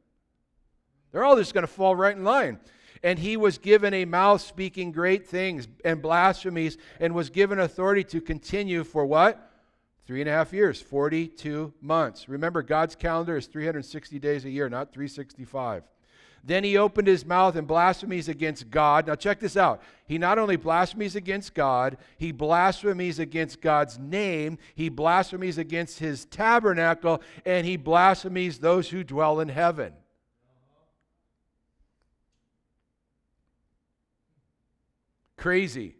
[1.13, 2.59] They're all just going to fall right in line
[3.05, 8.03] and he was given a mouth speaking great things and blasphemies, and was given authority
[8.03, 9.53] to continue for what?
[10.07, 12.29] Three and a half years, 42 months.
[12.29, 15.85] Remember, God's calendar is 360 days a year, not 365.
[16.43, 19.07] Then he opened his mouth and blasphemies against God.
[19.07, 19.83] Now, check this out.
[20.07, 26.25] He not only blasphemies against God, he blasphemies against God's name, he blasphemies against his
[26.25, 29.93] tabernacle, and he blasphemies those who dwell in heaven.
[35.45, 35.95] Crazy.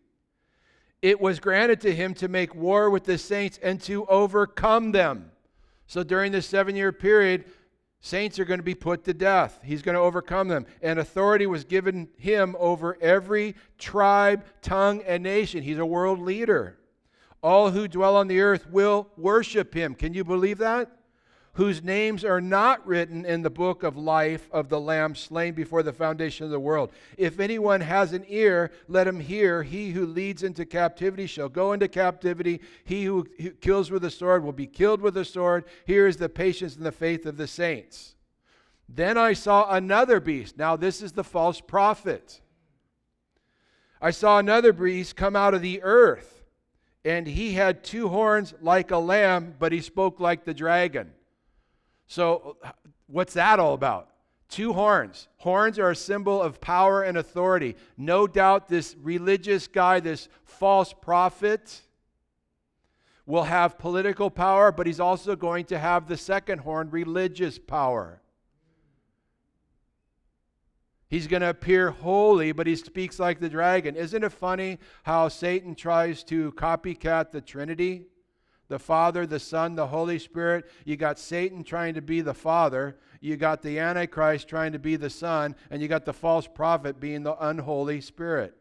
[1.03, 5.33] It was granted to him to make war with the saints and to overcome them.
[5.87, 7.45] So during this seven year period,
[8.01, 9.61] Saints are going to be put to death.
[9.63, 10.65] He's going to overcome them.
[10.81, 15.63] And authority was given him over every tribe, tongue, and nation.
[15.63, 16.79] He's a world leader.
[17.43, 19.95] All who dwell on the earth will worship him.
[19.95, 20.91] Can you believe that?
[21.55, 25.83] Whose names are not written in the book of life of the Lamb slain before
[25.83, 26.93] the foundation of the world.
[27.17, 29.63] If anyone has an ear, let him hear.
[29.63, 32.61] He who leads into captivity shall go into captivity.
[32.85, 33.25] He who
[33.61, 35.65] kills with a sword will be killed with a sword.
[35.87, 38.17] Here is the patience and the faith of the saints.
[38.89, 40.59] Then I saw another beast.
[40.59, 42.41] Now, this is the false prophet.
[44.03, 46.45] I saw another beast come out of the earth,
[47.05, 51.13] and he had two horns like a lamb, but he spoke like the dragon.
[52.07, 52.57] So,
[53.07, 54.11] what's that all about?
[54.49, 55.29] Two horns.
[55.39, 57.77] Horns are a symbol of power and authority.
[57.97, 61.81] No doubt this religious guy, this false prophet,
[63.27, 68.21] will have political power, but he's also going to have the second horn, religious power.
[71.09, 73.97] He's going to appear holy, but he speaks like the dragon.
[73.97, 78.07] Isn't it funny how Satan tries to copycat the Trinity?
[78.75, 80.69] The Father, the Son, the Holy Spirit.
[80.85, 82.97] You got Satan trying to be the Father.
[83.21, 85.55] You got the Antichrist trying to be the Son.
[85.71, 88.57] And you got the false prophet being the unholy Spirit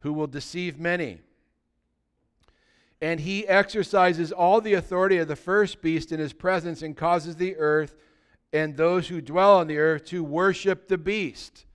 [0.00, 1.20] who will deceive many.
[3.02, 7.36] And he exercises all the authority of the first beast in his presence and causes
[7.36, 7.94] the earth
[8.50, 11.66] and those who dwell on the earth to worship the beast.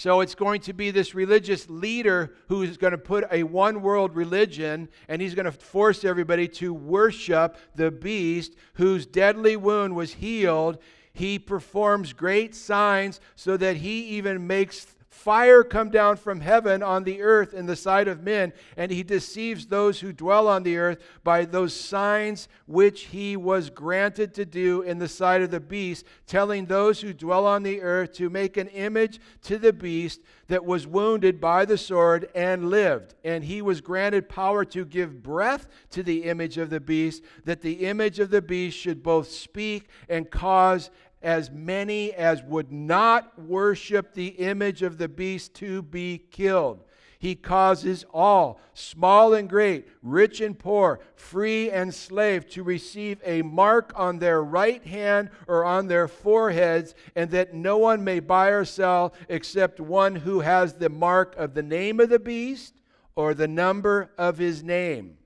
[0.00, 3.82] So it's going to be this religious leader who is going to put a one
[3.82, 9.94] world religion and he's going to force everybody to worship the beast whose deadly wound
[9.94, 10.78] was healed.
[11.12, 17.02] He performs great signs so that he even makes fire come down from heaven on
[17.02, 20.76] the earth in the sight of men, and he deceives those who dwell on the
[20.76, 25.60] earth by those signs which he was granted to do in the sight of the
[25.60, 30.20] beast, telling those who dwell on the earth to make an image to the beast
[30.46, 33.14] that was wounded by the sword and lived.
[33.24, 37.62] And he was granted power to give breath to the image of the beast, that
[37.62, 40.90] the image of the beast should both speak and cause
[41.22, 46.84] as many as would not worship the image of the beast to be killed.
[47.18, 53.42] He causes all, small and great, rich and poor, free and slave, to receive a
[53.42, 58.48] mark on their right hand or on their foreheads, and that no one may buy
[58.48, 62.72] or sell except one who has the mark of the name of the beast
[63.14, 65.18] or the number of his name.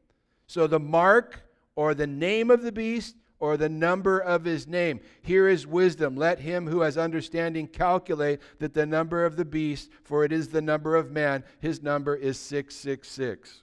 [0.49, 1.43] So the mark
[1.77, 3.15] or the name of the beast
[3.45, 5.01] or the number of his name.
[5.21, 6.17] Here is wisdom.
[6.17, 10.49] Let him who has understanding calculate that the number of the beast, for it is
[10.49, 13.63] the number of man, his number is 666.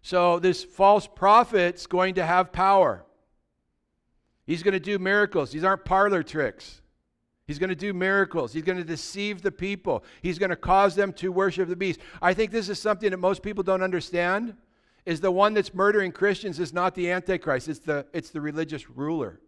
[0.00, 3.04] So this false prophet's going to have power.
[4.46, 5.50] He's going to do miracles.
[5.50, 6.80] These aren't parlor tricks.
[7.46, 8.54] He's going to do miracles.
[8.54, 10.02] He's going to deceive the people.
[10.22, 12.00] He's going to cause them to worship the beast.
[12.22, 14.56] I think this is something that most people don't understand
[15.06, 18.88] is the one that's murdering Christians is not the Antichrist, it's the, it's the religious
[18.88, 19.40] ruler.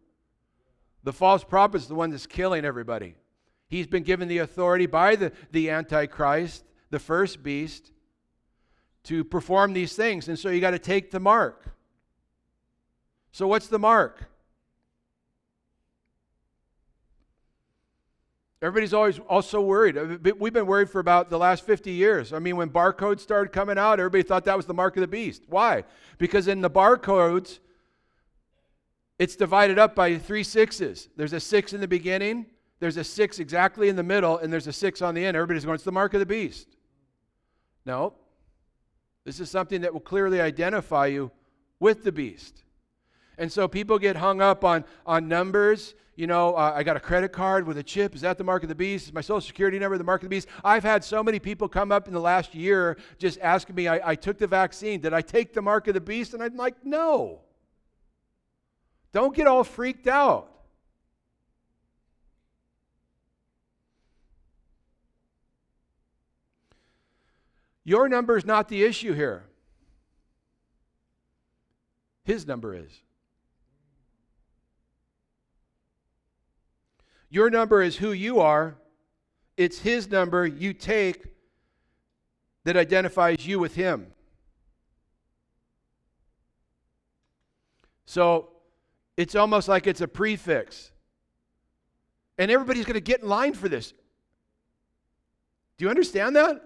[1.02, 3.14] The false prophet is the one that's killing everybody.
[3.68, 7.92] He's been given the authority by the, the Antichrist, the first beast,
[9.04, 10.28] to perform these things.
[10.28, 11.68] And so you got to take the mark.
[13.32, 14.28] So, what's the mark?
[18.62, 19.98] Everybody's always also worried.
[19.98, 22.32] Uh, we've been worried for about the last 50 years.
[22.32, 25.06] I mean, when barcodes started coming out, everybody thought that was the mark of the
[25.06, 25.42] beast.
[25.48, 25.84] Why?
[26.16, 27.58] Because in the barcodes,
[29.18, 31.08] it's divided up by three sixes.
[31.16, 32.46] There's a six in the beginning,
[32.80, 35.36] there's a six exactly in the middle, and there's a six on the end.
[35.36, 36.68] Everybody's going, it's the mark of the beast.
[37.84, 38.14] No.
[39.24, 41.30] This is something that will clearly identify you
[41.80, 42.62] with the beast.
[43.38, 47.00] And so people get hung up on, on numbers you know, uh, I got a
[47.00, 48.14] credit card with a chip.
[48.14, 49.08] Is that the mark of the beast?
[49.08, 50.48] Is my social security number the mark of the beast?
[50.64, 54.12] I've had so many people come up in the last year just asking me, I,
[54.12, 55.00] I took the vaccine.
[55.02, 56.32] Did I take the mark of the beast?
[56.32, 57.42] And I'm like, no.
[59.12, 60.50] Don't get all freaked out.
[67.84, 69.44] Your number is not the issue here.
[72.24, 73.02] His number is.
[77.28, 78.76] Your number is who you are.
[79.56, 81.24] It's His number you take
[82.64, 84.12] that identifies you with Him.
[88.04, 88.50] So
[89.16, 90.92] it's almost like it's a prefix.
[92.38, 93.92] And everybody's going to get in line for this.
[95.78, 96.62] Do you understand that?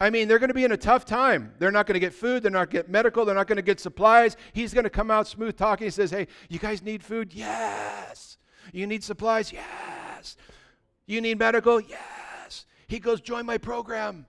[0.00, 1.54] I mean, they're going to be in a tough time.
[1.58, 2.42] They're not going to get food.
[2.42, 3.24] They're not going to get medical.
[3.24, 4.36] They're not going to get supplies.
[4.52, 5.86] He's going to come out smooth talking.
[5.86, 7.32] He says, Hey, you guys need food?
[7.32, 8.36] Yes.
[8.72, 9.52] You need supplies?
[9.52, 10.36] Yes.
[11.06, 11.80] You need medical?
[11.80, 12.66] Yes.
[12.86, 14.26] He goes, Join my program.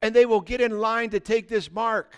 [0.00, 2.14] And they will get in line to take this mark.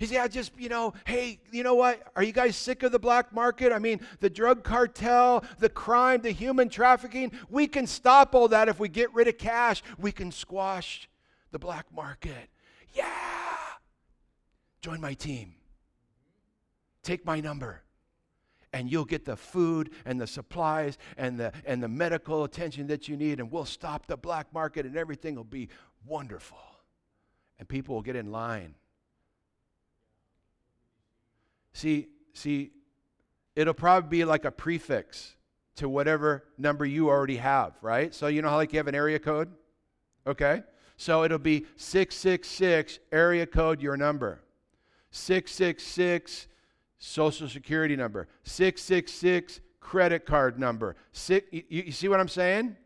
[0.00, 2.00] He said, I just, you know, hey, you know what?
[2.16, 3.70] Are you guys sick of the black market?
[3.70, 7.32] I mean, the drug cartel, the crime, the human trafficking.
[7.50, 9.82] We can stop all that if we get rid of cash.
[9.98, 11.06] We can squash
[11.50, 12.48] the black market.
[12.94, 13.06] Yeah.
[14.80, 15.54] Join my team.
[17.02, 17.82] Take my number.
[18.72, 23.08] And you'll get the food and the supplies and the, and the medical attention that
[23.08, 25.68] you need, and we'll stop the black market, and everything will be
[26.06, 26.58] wonderful.
[27.58, 28.74] And people will get in line
[31.72, 32.72] See, see,
[33.54, 35.36] it'll probably be like a prefix
[35.76, 38.14] to whatever number you already have, right?
[38.14, 39.50] So you know how like you have an area code?
[40.26, 40.62] Okay?
[40.96, 44.42] So it'll be 666 area code your number.
[45.12, 46.48] 666
[47.00, 48.28] social security number.
[48.44, 50.94] 666 credit card number.
[51.10, 52.76] Six, you, you see what I'm saying?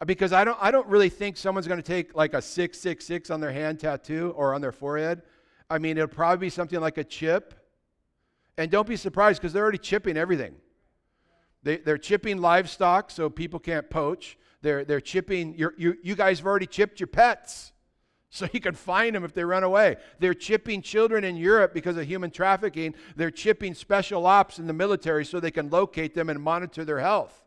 [0.00, 3.30] Uh, because I don't, I don't really think someone's going to take like a 666
[3.30, 5.22] on their hand tattoo or on their forehead.
[5.68, 7.54] I mean, it'll probably be something like a chip
[8.58, 10.54] and don't be surprised because they're already chipping everything.
[11.62, 14.36] They, they're chipping livestock so people can't poach.
[14.60, 17.72] They're, they're chipping, you you guys have already chipped your pets
[18.34, 19.96] so you can find them if they run away.
[20.18, 22.94] They're chipping children in Europe because of human trafficking.
[23.14, 27.00] They're chipping special ops in the military so they can locate them and monitor their
[27.00, 27.44] health.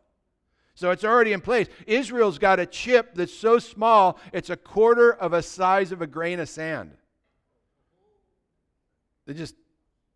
[0.76, 1.66] So it's already in place.
[1.88, 6.06] Israel's got a chip that's so small, it's a quarter of a size of a
[6.06, 6.92] grain of sand.
[9.26, 9.56] They just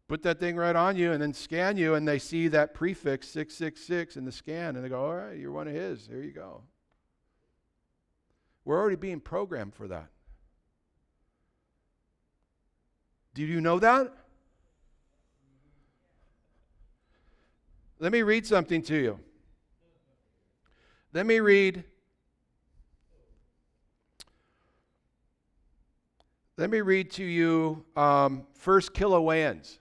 [0.07, 3.27] put that thing right on you and then scan you, and they see that prefix
[3.27, 6.07] 666 in the scan, and they go, All right, you're one of his.
[6.07, 6.63] Here you go.
[8.65, 10.11] We're already being programmed for that.
[13.35, 14.13] Do you know that?
[17.99, 19.21] Let me read something to you.
[21.13, 21.85] Let me read.
[26.57, 29.79] Let me read to you um, First Kilowans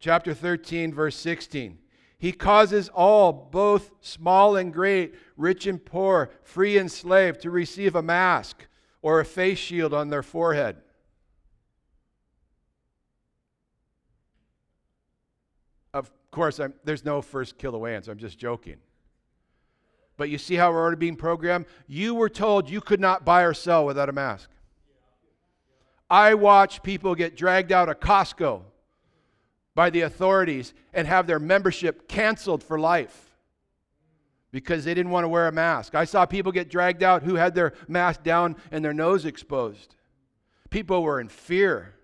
[0.00, 1.78] chapter 13, verse 16.
[2.18, 7.94] He causes all, both small and great, rich and poor, free and slave, to receive
[7.94, 8.66] a mask
[9.02, 10.76] or a face shield on their forehead.
[15.92, 18.08] Of course, I'm, there's no first Kilowans.
[18.08, 18.76] I'm just joking.
[20.16, 21.66] But you see how we're already being programmed?
[21.86, 24.50] You were told you could not buy or sell without a mask.
[26.10, 28.62] I watch people get dragged out of Costco
[29.74, 33.29] by the authorities and have their membership canceled for life
[34.52, 35.94] because they didn't want to wear a mask.
[35.94, 39.94] I saw people get dragged out who had their mask down and their nose exposed.
[40.70, 41.94] People were in fear.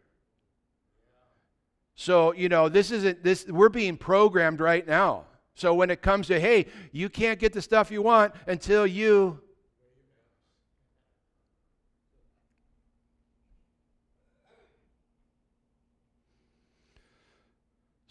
[1.95, 5.25] So, you know, this isn't this we're being programmed right now.
[5.55, 9.41] So when it comes to, hey, you can't get the stuff you want until you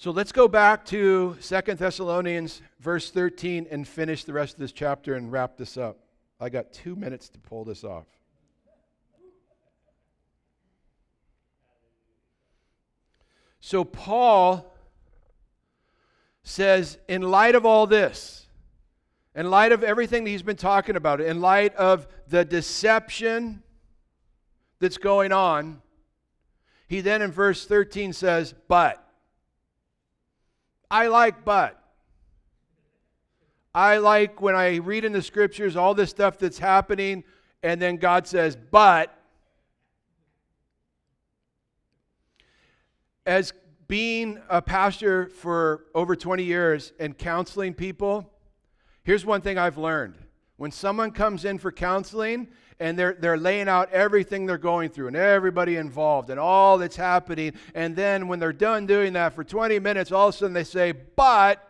[0.06, 4.72] So let's go back to Second Thessalonians, verse 13, and finish the rest of this
[4.72, 5.98] chapter and wrap this up.
[6.40, 8.06] I got two minutes to pull this off.
[13.60, 14.72] So Paul
[16.44, 18.46] says, in light of all this,
[19.34, 23.64] in light of everything that he's been talking about, in light of the deception
[24.78, 25.82] that's going on,
[26.88, 29.02] he then in verse 13 says, But
[30.96, 31.78] I like but.
[33.74, 37.26] I like when I read in the scriptures all this stuff that's happening,
[37.62, 39.14] and then God says, but.
[43.26, 43.52] As
[43.90, 48.32] being a pastor for over 20 years and counseling people,
[49.04, 50.16] here's one thing I've learned.
[50.56, 52.48] When someone comes in for counseling
[52.80, 56.96] and they're, they're laying out everything they're going through and everybody involved and all that's
[56.96, 57.54] happening.
[57.74, 60.64] And then when they're done doing that for 20 minutes, all of a sudden they
[60.64, 61.66] say, But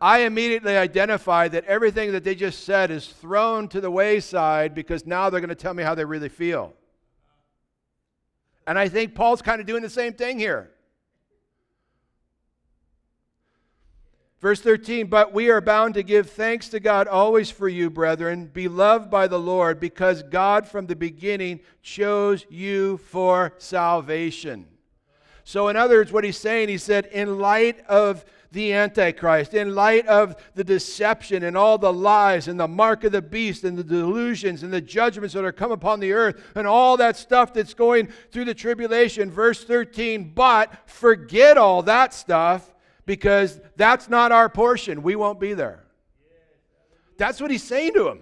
[0.00, 5.06] I immediately identify that everything that they just said is thrown to the wayside because
[5.06, 6.74] now they're going to tell me how they really feel.
[8.66, 10.70] And I think Paul's kind of doing the same thing here.
[14.40, 18.46] Verse 13, but we are bound to give thanks to God always for you, brethren,
[18.46, 24.66] beloved by the Lord, because God from the beginning chose you for salvation.
[25.44, 29.74] So, in other words, what he's saying, he said, in light of the Antichrist, in
[29.74, 33.76] light of the deception and all the lies and the mark of the beast and
[33.76, 37.52] the delusions and the judgments that are come upon the earth and all that stuff
[37.52, 42.72] that's going through the tribulation, verse 13, but forget all that stuff
[43.06, 45.02] because that's not our portion.
[45.02, 45.84] We won't be there.
[47.16, 48.20] That's what he's saying to him.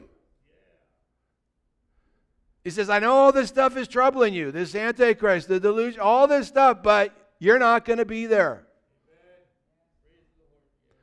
[2.64, 6.26] He says, I know all this stuff is troubling you, this Antichrist, the delusion, all
[6.26, 8.67] this stuff, but you're not going to be there.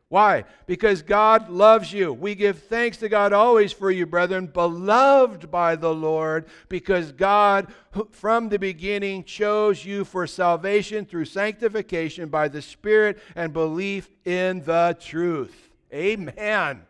[0.09, 0.43] Why?
[0.67, 2.13] Because God loves you.
[2.13, 7.73] We give thanks to God always for you, brethren, beloved by the Lord, because God
[8.11, 14.61] from the beginning chose you for salvation through sanctification by the Spirit and belief in
[14.61, 15.71] the truth.
[15.91, 16.83] Amen.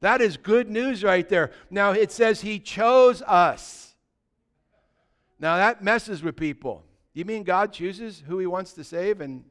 [0.00, 1.52] That is good news right there.
[1.70, 3.94] Now it says He chose us.
[5.38, 6.84] Now that messes with people.
[7.14, 9.42] You mean God chooses who He wants to save and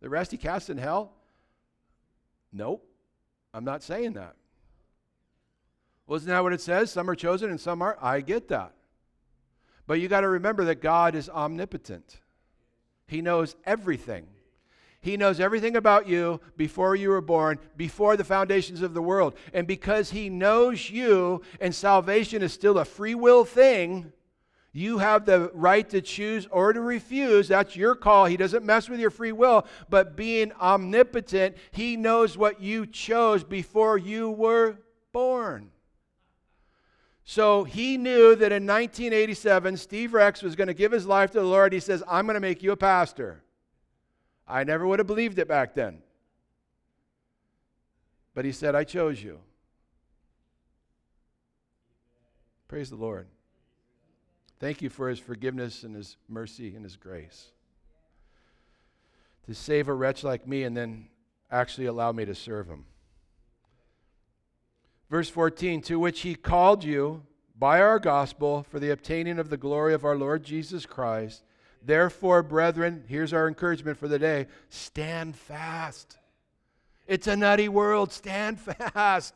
[0.00, 1.12] the rest He casts in hell?
[2.52, 2.86] Nope,
[3.54, 4.36] I'm not saying that.
[6.06, 6.90] Wasn't that what it says?
[6.90, 8.02] Some are chosen and some aren't.
[8.02, 8.74] I get that.
[9.86, 12.20] But you got to remember that God is omnipotent,
[13.06, 14.26] He knows everything.
[15.00, 19.34] He knows everything about you before you were born, before the foundations of the world.
[19.52, 24.12] And because He knows you, and salvation is still a free will thing,
[24.72, 27.48] you have the right to choose or to refuse.
[27.48, 28.24] That's your call.
[28.24, 29.66] He doesn't mess with your free will.
[29.90, 34.78] But being omnipotent, He knows what you chose before you were
[35.12, 35.72] born.
[37.24, 41.40] So he knew that in 1987, Steve Rex was going to give his life to
[41.40, 41.72] the Lord.
[41.72, 43.44] He says, I'm going to make you a pastor.
[44.46, 46.02] I never would have believed it back then.
[48.34, 49.38] But he said, I chose you.
[52.66, 53.28] Praise the Lord.
[54.62, 57.48] Thank you for his forgiveness and his mercy and his grace.
[59.46, 61.08] To save a wretch like me and then
[61.50, 62.84] actually allow me to serve him.
[65.10, 67.24] Verse 14, to which he called you
[67.58, 71.42] by our gospel for the obtaining of the glory of our Lord Jesus Christ.
[71.84, 76.18] Therefore, brethren, here's our encouragement for the day stand fast.
[77.08, 78.12] It's a nutty world.
[78.12, 78.60] Stand
[78.94, 79.34] fast.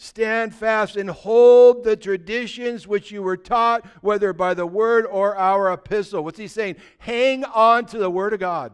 [0.00, 5.36] Stand fast and hold the traditions which you were taught, whether by the word or
[5.36, 6.22] our epistle.
[6.22, 6.76] What's he saying?
[6.98, 8.72] Hang on to the word of God.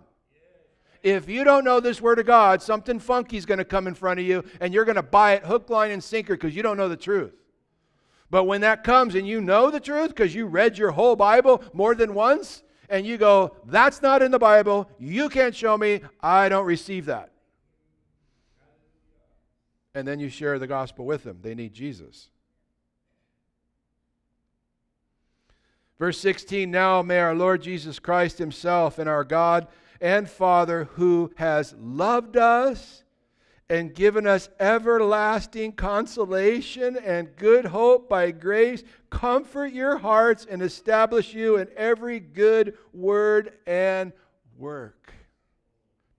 [1.03, 3.95] If you don't know this word of God, something funky is going to come in
[3.95, 6.63] front of you, and you're going to buy it hook, line, and sinker because you
[6.63, 7.33] don't know the truth.
[8.29, 11.63] But when that comes and you know the truth because you read your whole Bible
[11.73, 16.03] more than once, and you go, That's not in the Bible, you can't show me,
[16.21, 17.34] I don't receive that
[19.95, 21.39] and then you share the gospel with them.
[21.43, 22.29] They need Jesus.
[25.99, 29.69] Verse 16 Now may our Lord Jesus Christ Himself and our God
[30.01, 33.05] and Father, who has loved us
[33.71, 41.33] and given us everlasting consolation and good hope by grace, comfort your hearts and establish
[41.33, 44.13] you in every good word and
[44.59, 45.15] work.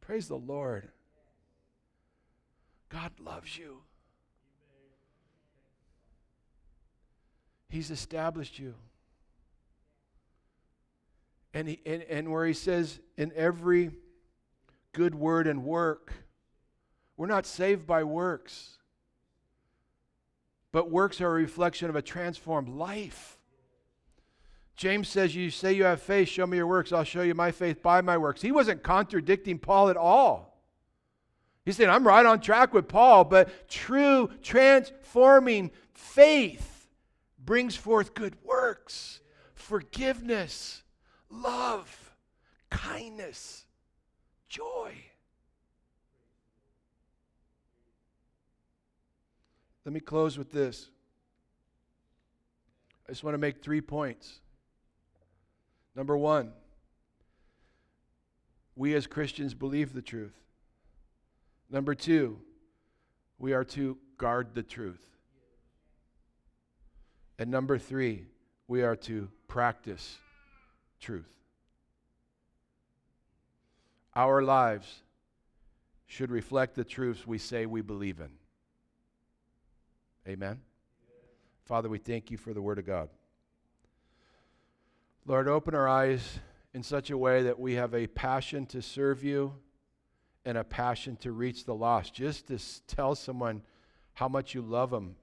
[0.01, 0.89] Praise the Lord.
[2.95, 3.79] God loves you.
[7.67, 8.73] He's established you.
[11.53, 13.91] And, he, and, and where he says, in every
[14.93, 16.13] good word and work,
[17.17, 18.77] we're not saved by works,
[20.71, 23.37] but works are a reflection of a transformed life.
[24.77, 27.51] James says, You say you have faith, show me your works, I'll show you my
[27.51, 28.41] faith by my works.
[28.41, 30.54] He wasn't contradicting Paul at all.
[31.65, 36.87] He said, I'm right on track with Paul, but true transforming faith
[37.43, 39.19] brings forth good works,
[39.55, 40.83] forgiveness,
[41.29, 42.13] love,
[42.69, 43.65] kindness,
[44.47, 44.93] joy.
[49.85, 50.89] Let me close with this.
[53.07, 54.39] I just want to make three points.
[55.95, 56.51] Number one,
[58.75, 60.33] we as Christians believe the truth.
[61.69, 62.39] Number two,
[63.39, 65.05] we are to guard the truth.
[67.37, 68.27] And number three,
[68.67, 70.19] we are to practice
[70.99, 71.31] truth.
[74.15, 75.03] Our lives
[76.07, 78.29] should reflect the truths we say we believe in.
[80.27, 80.61] Amen.
[81.65, 83.09] Father, we thank you for the Word of God.
[85.25, 86.39] Lord, open our eyes
[86.73, 89.55] in such a way that we have a passion to serve you
[90.45, 92.13] and a passion to reach the lost.
[92.13, 93.61] Just to tell someone
[94.13, 95.15] how much you love them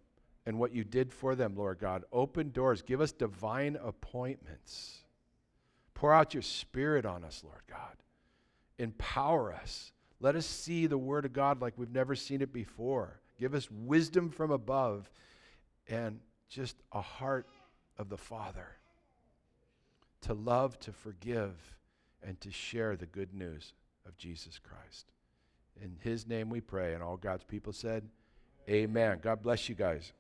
[0.44, 2.04] and what you did for them, Lord God.
[2.12, 2.82] Open doors.
[2.82, 4.98] Give us divine appointments.
[5.94, 7.96] Pour out your spirit on us, Lord God.
[8.78, 9.92] Empower us.
[10.20, 13.20] Let us see the Word of God like we've never seen it before.
[13.38, 15.10] Give us wisdom from above
[15.88, 17.46] and just a heart
[17.96, 18.66] of the Father
[20.22, 21.54] to love, to forgive,
[22.22, 23.74] and to share the good news
[24.07, 25.12] of Jesus Christ.
[25.80, 26.94] In His name we pray.
[26.94, 28.09] And all God's people said,
[28.68, 29.18] Amen.
[29.22, 30.12] God bless you guys.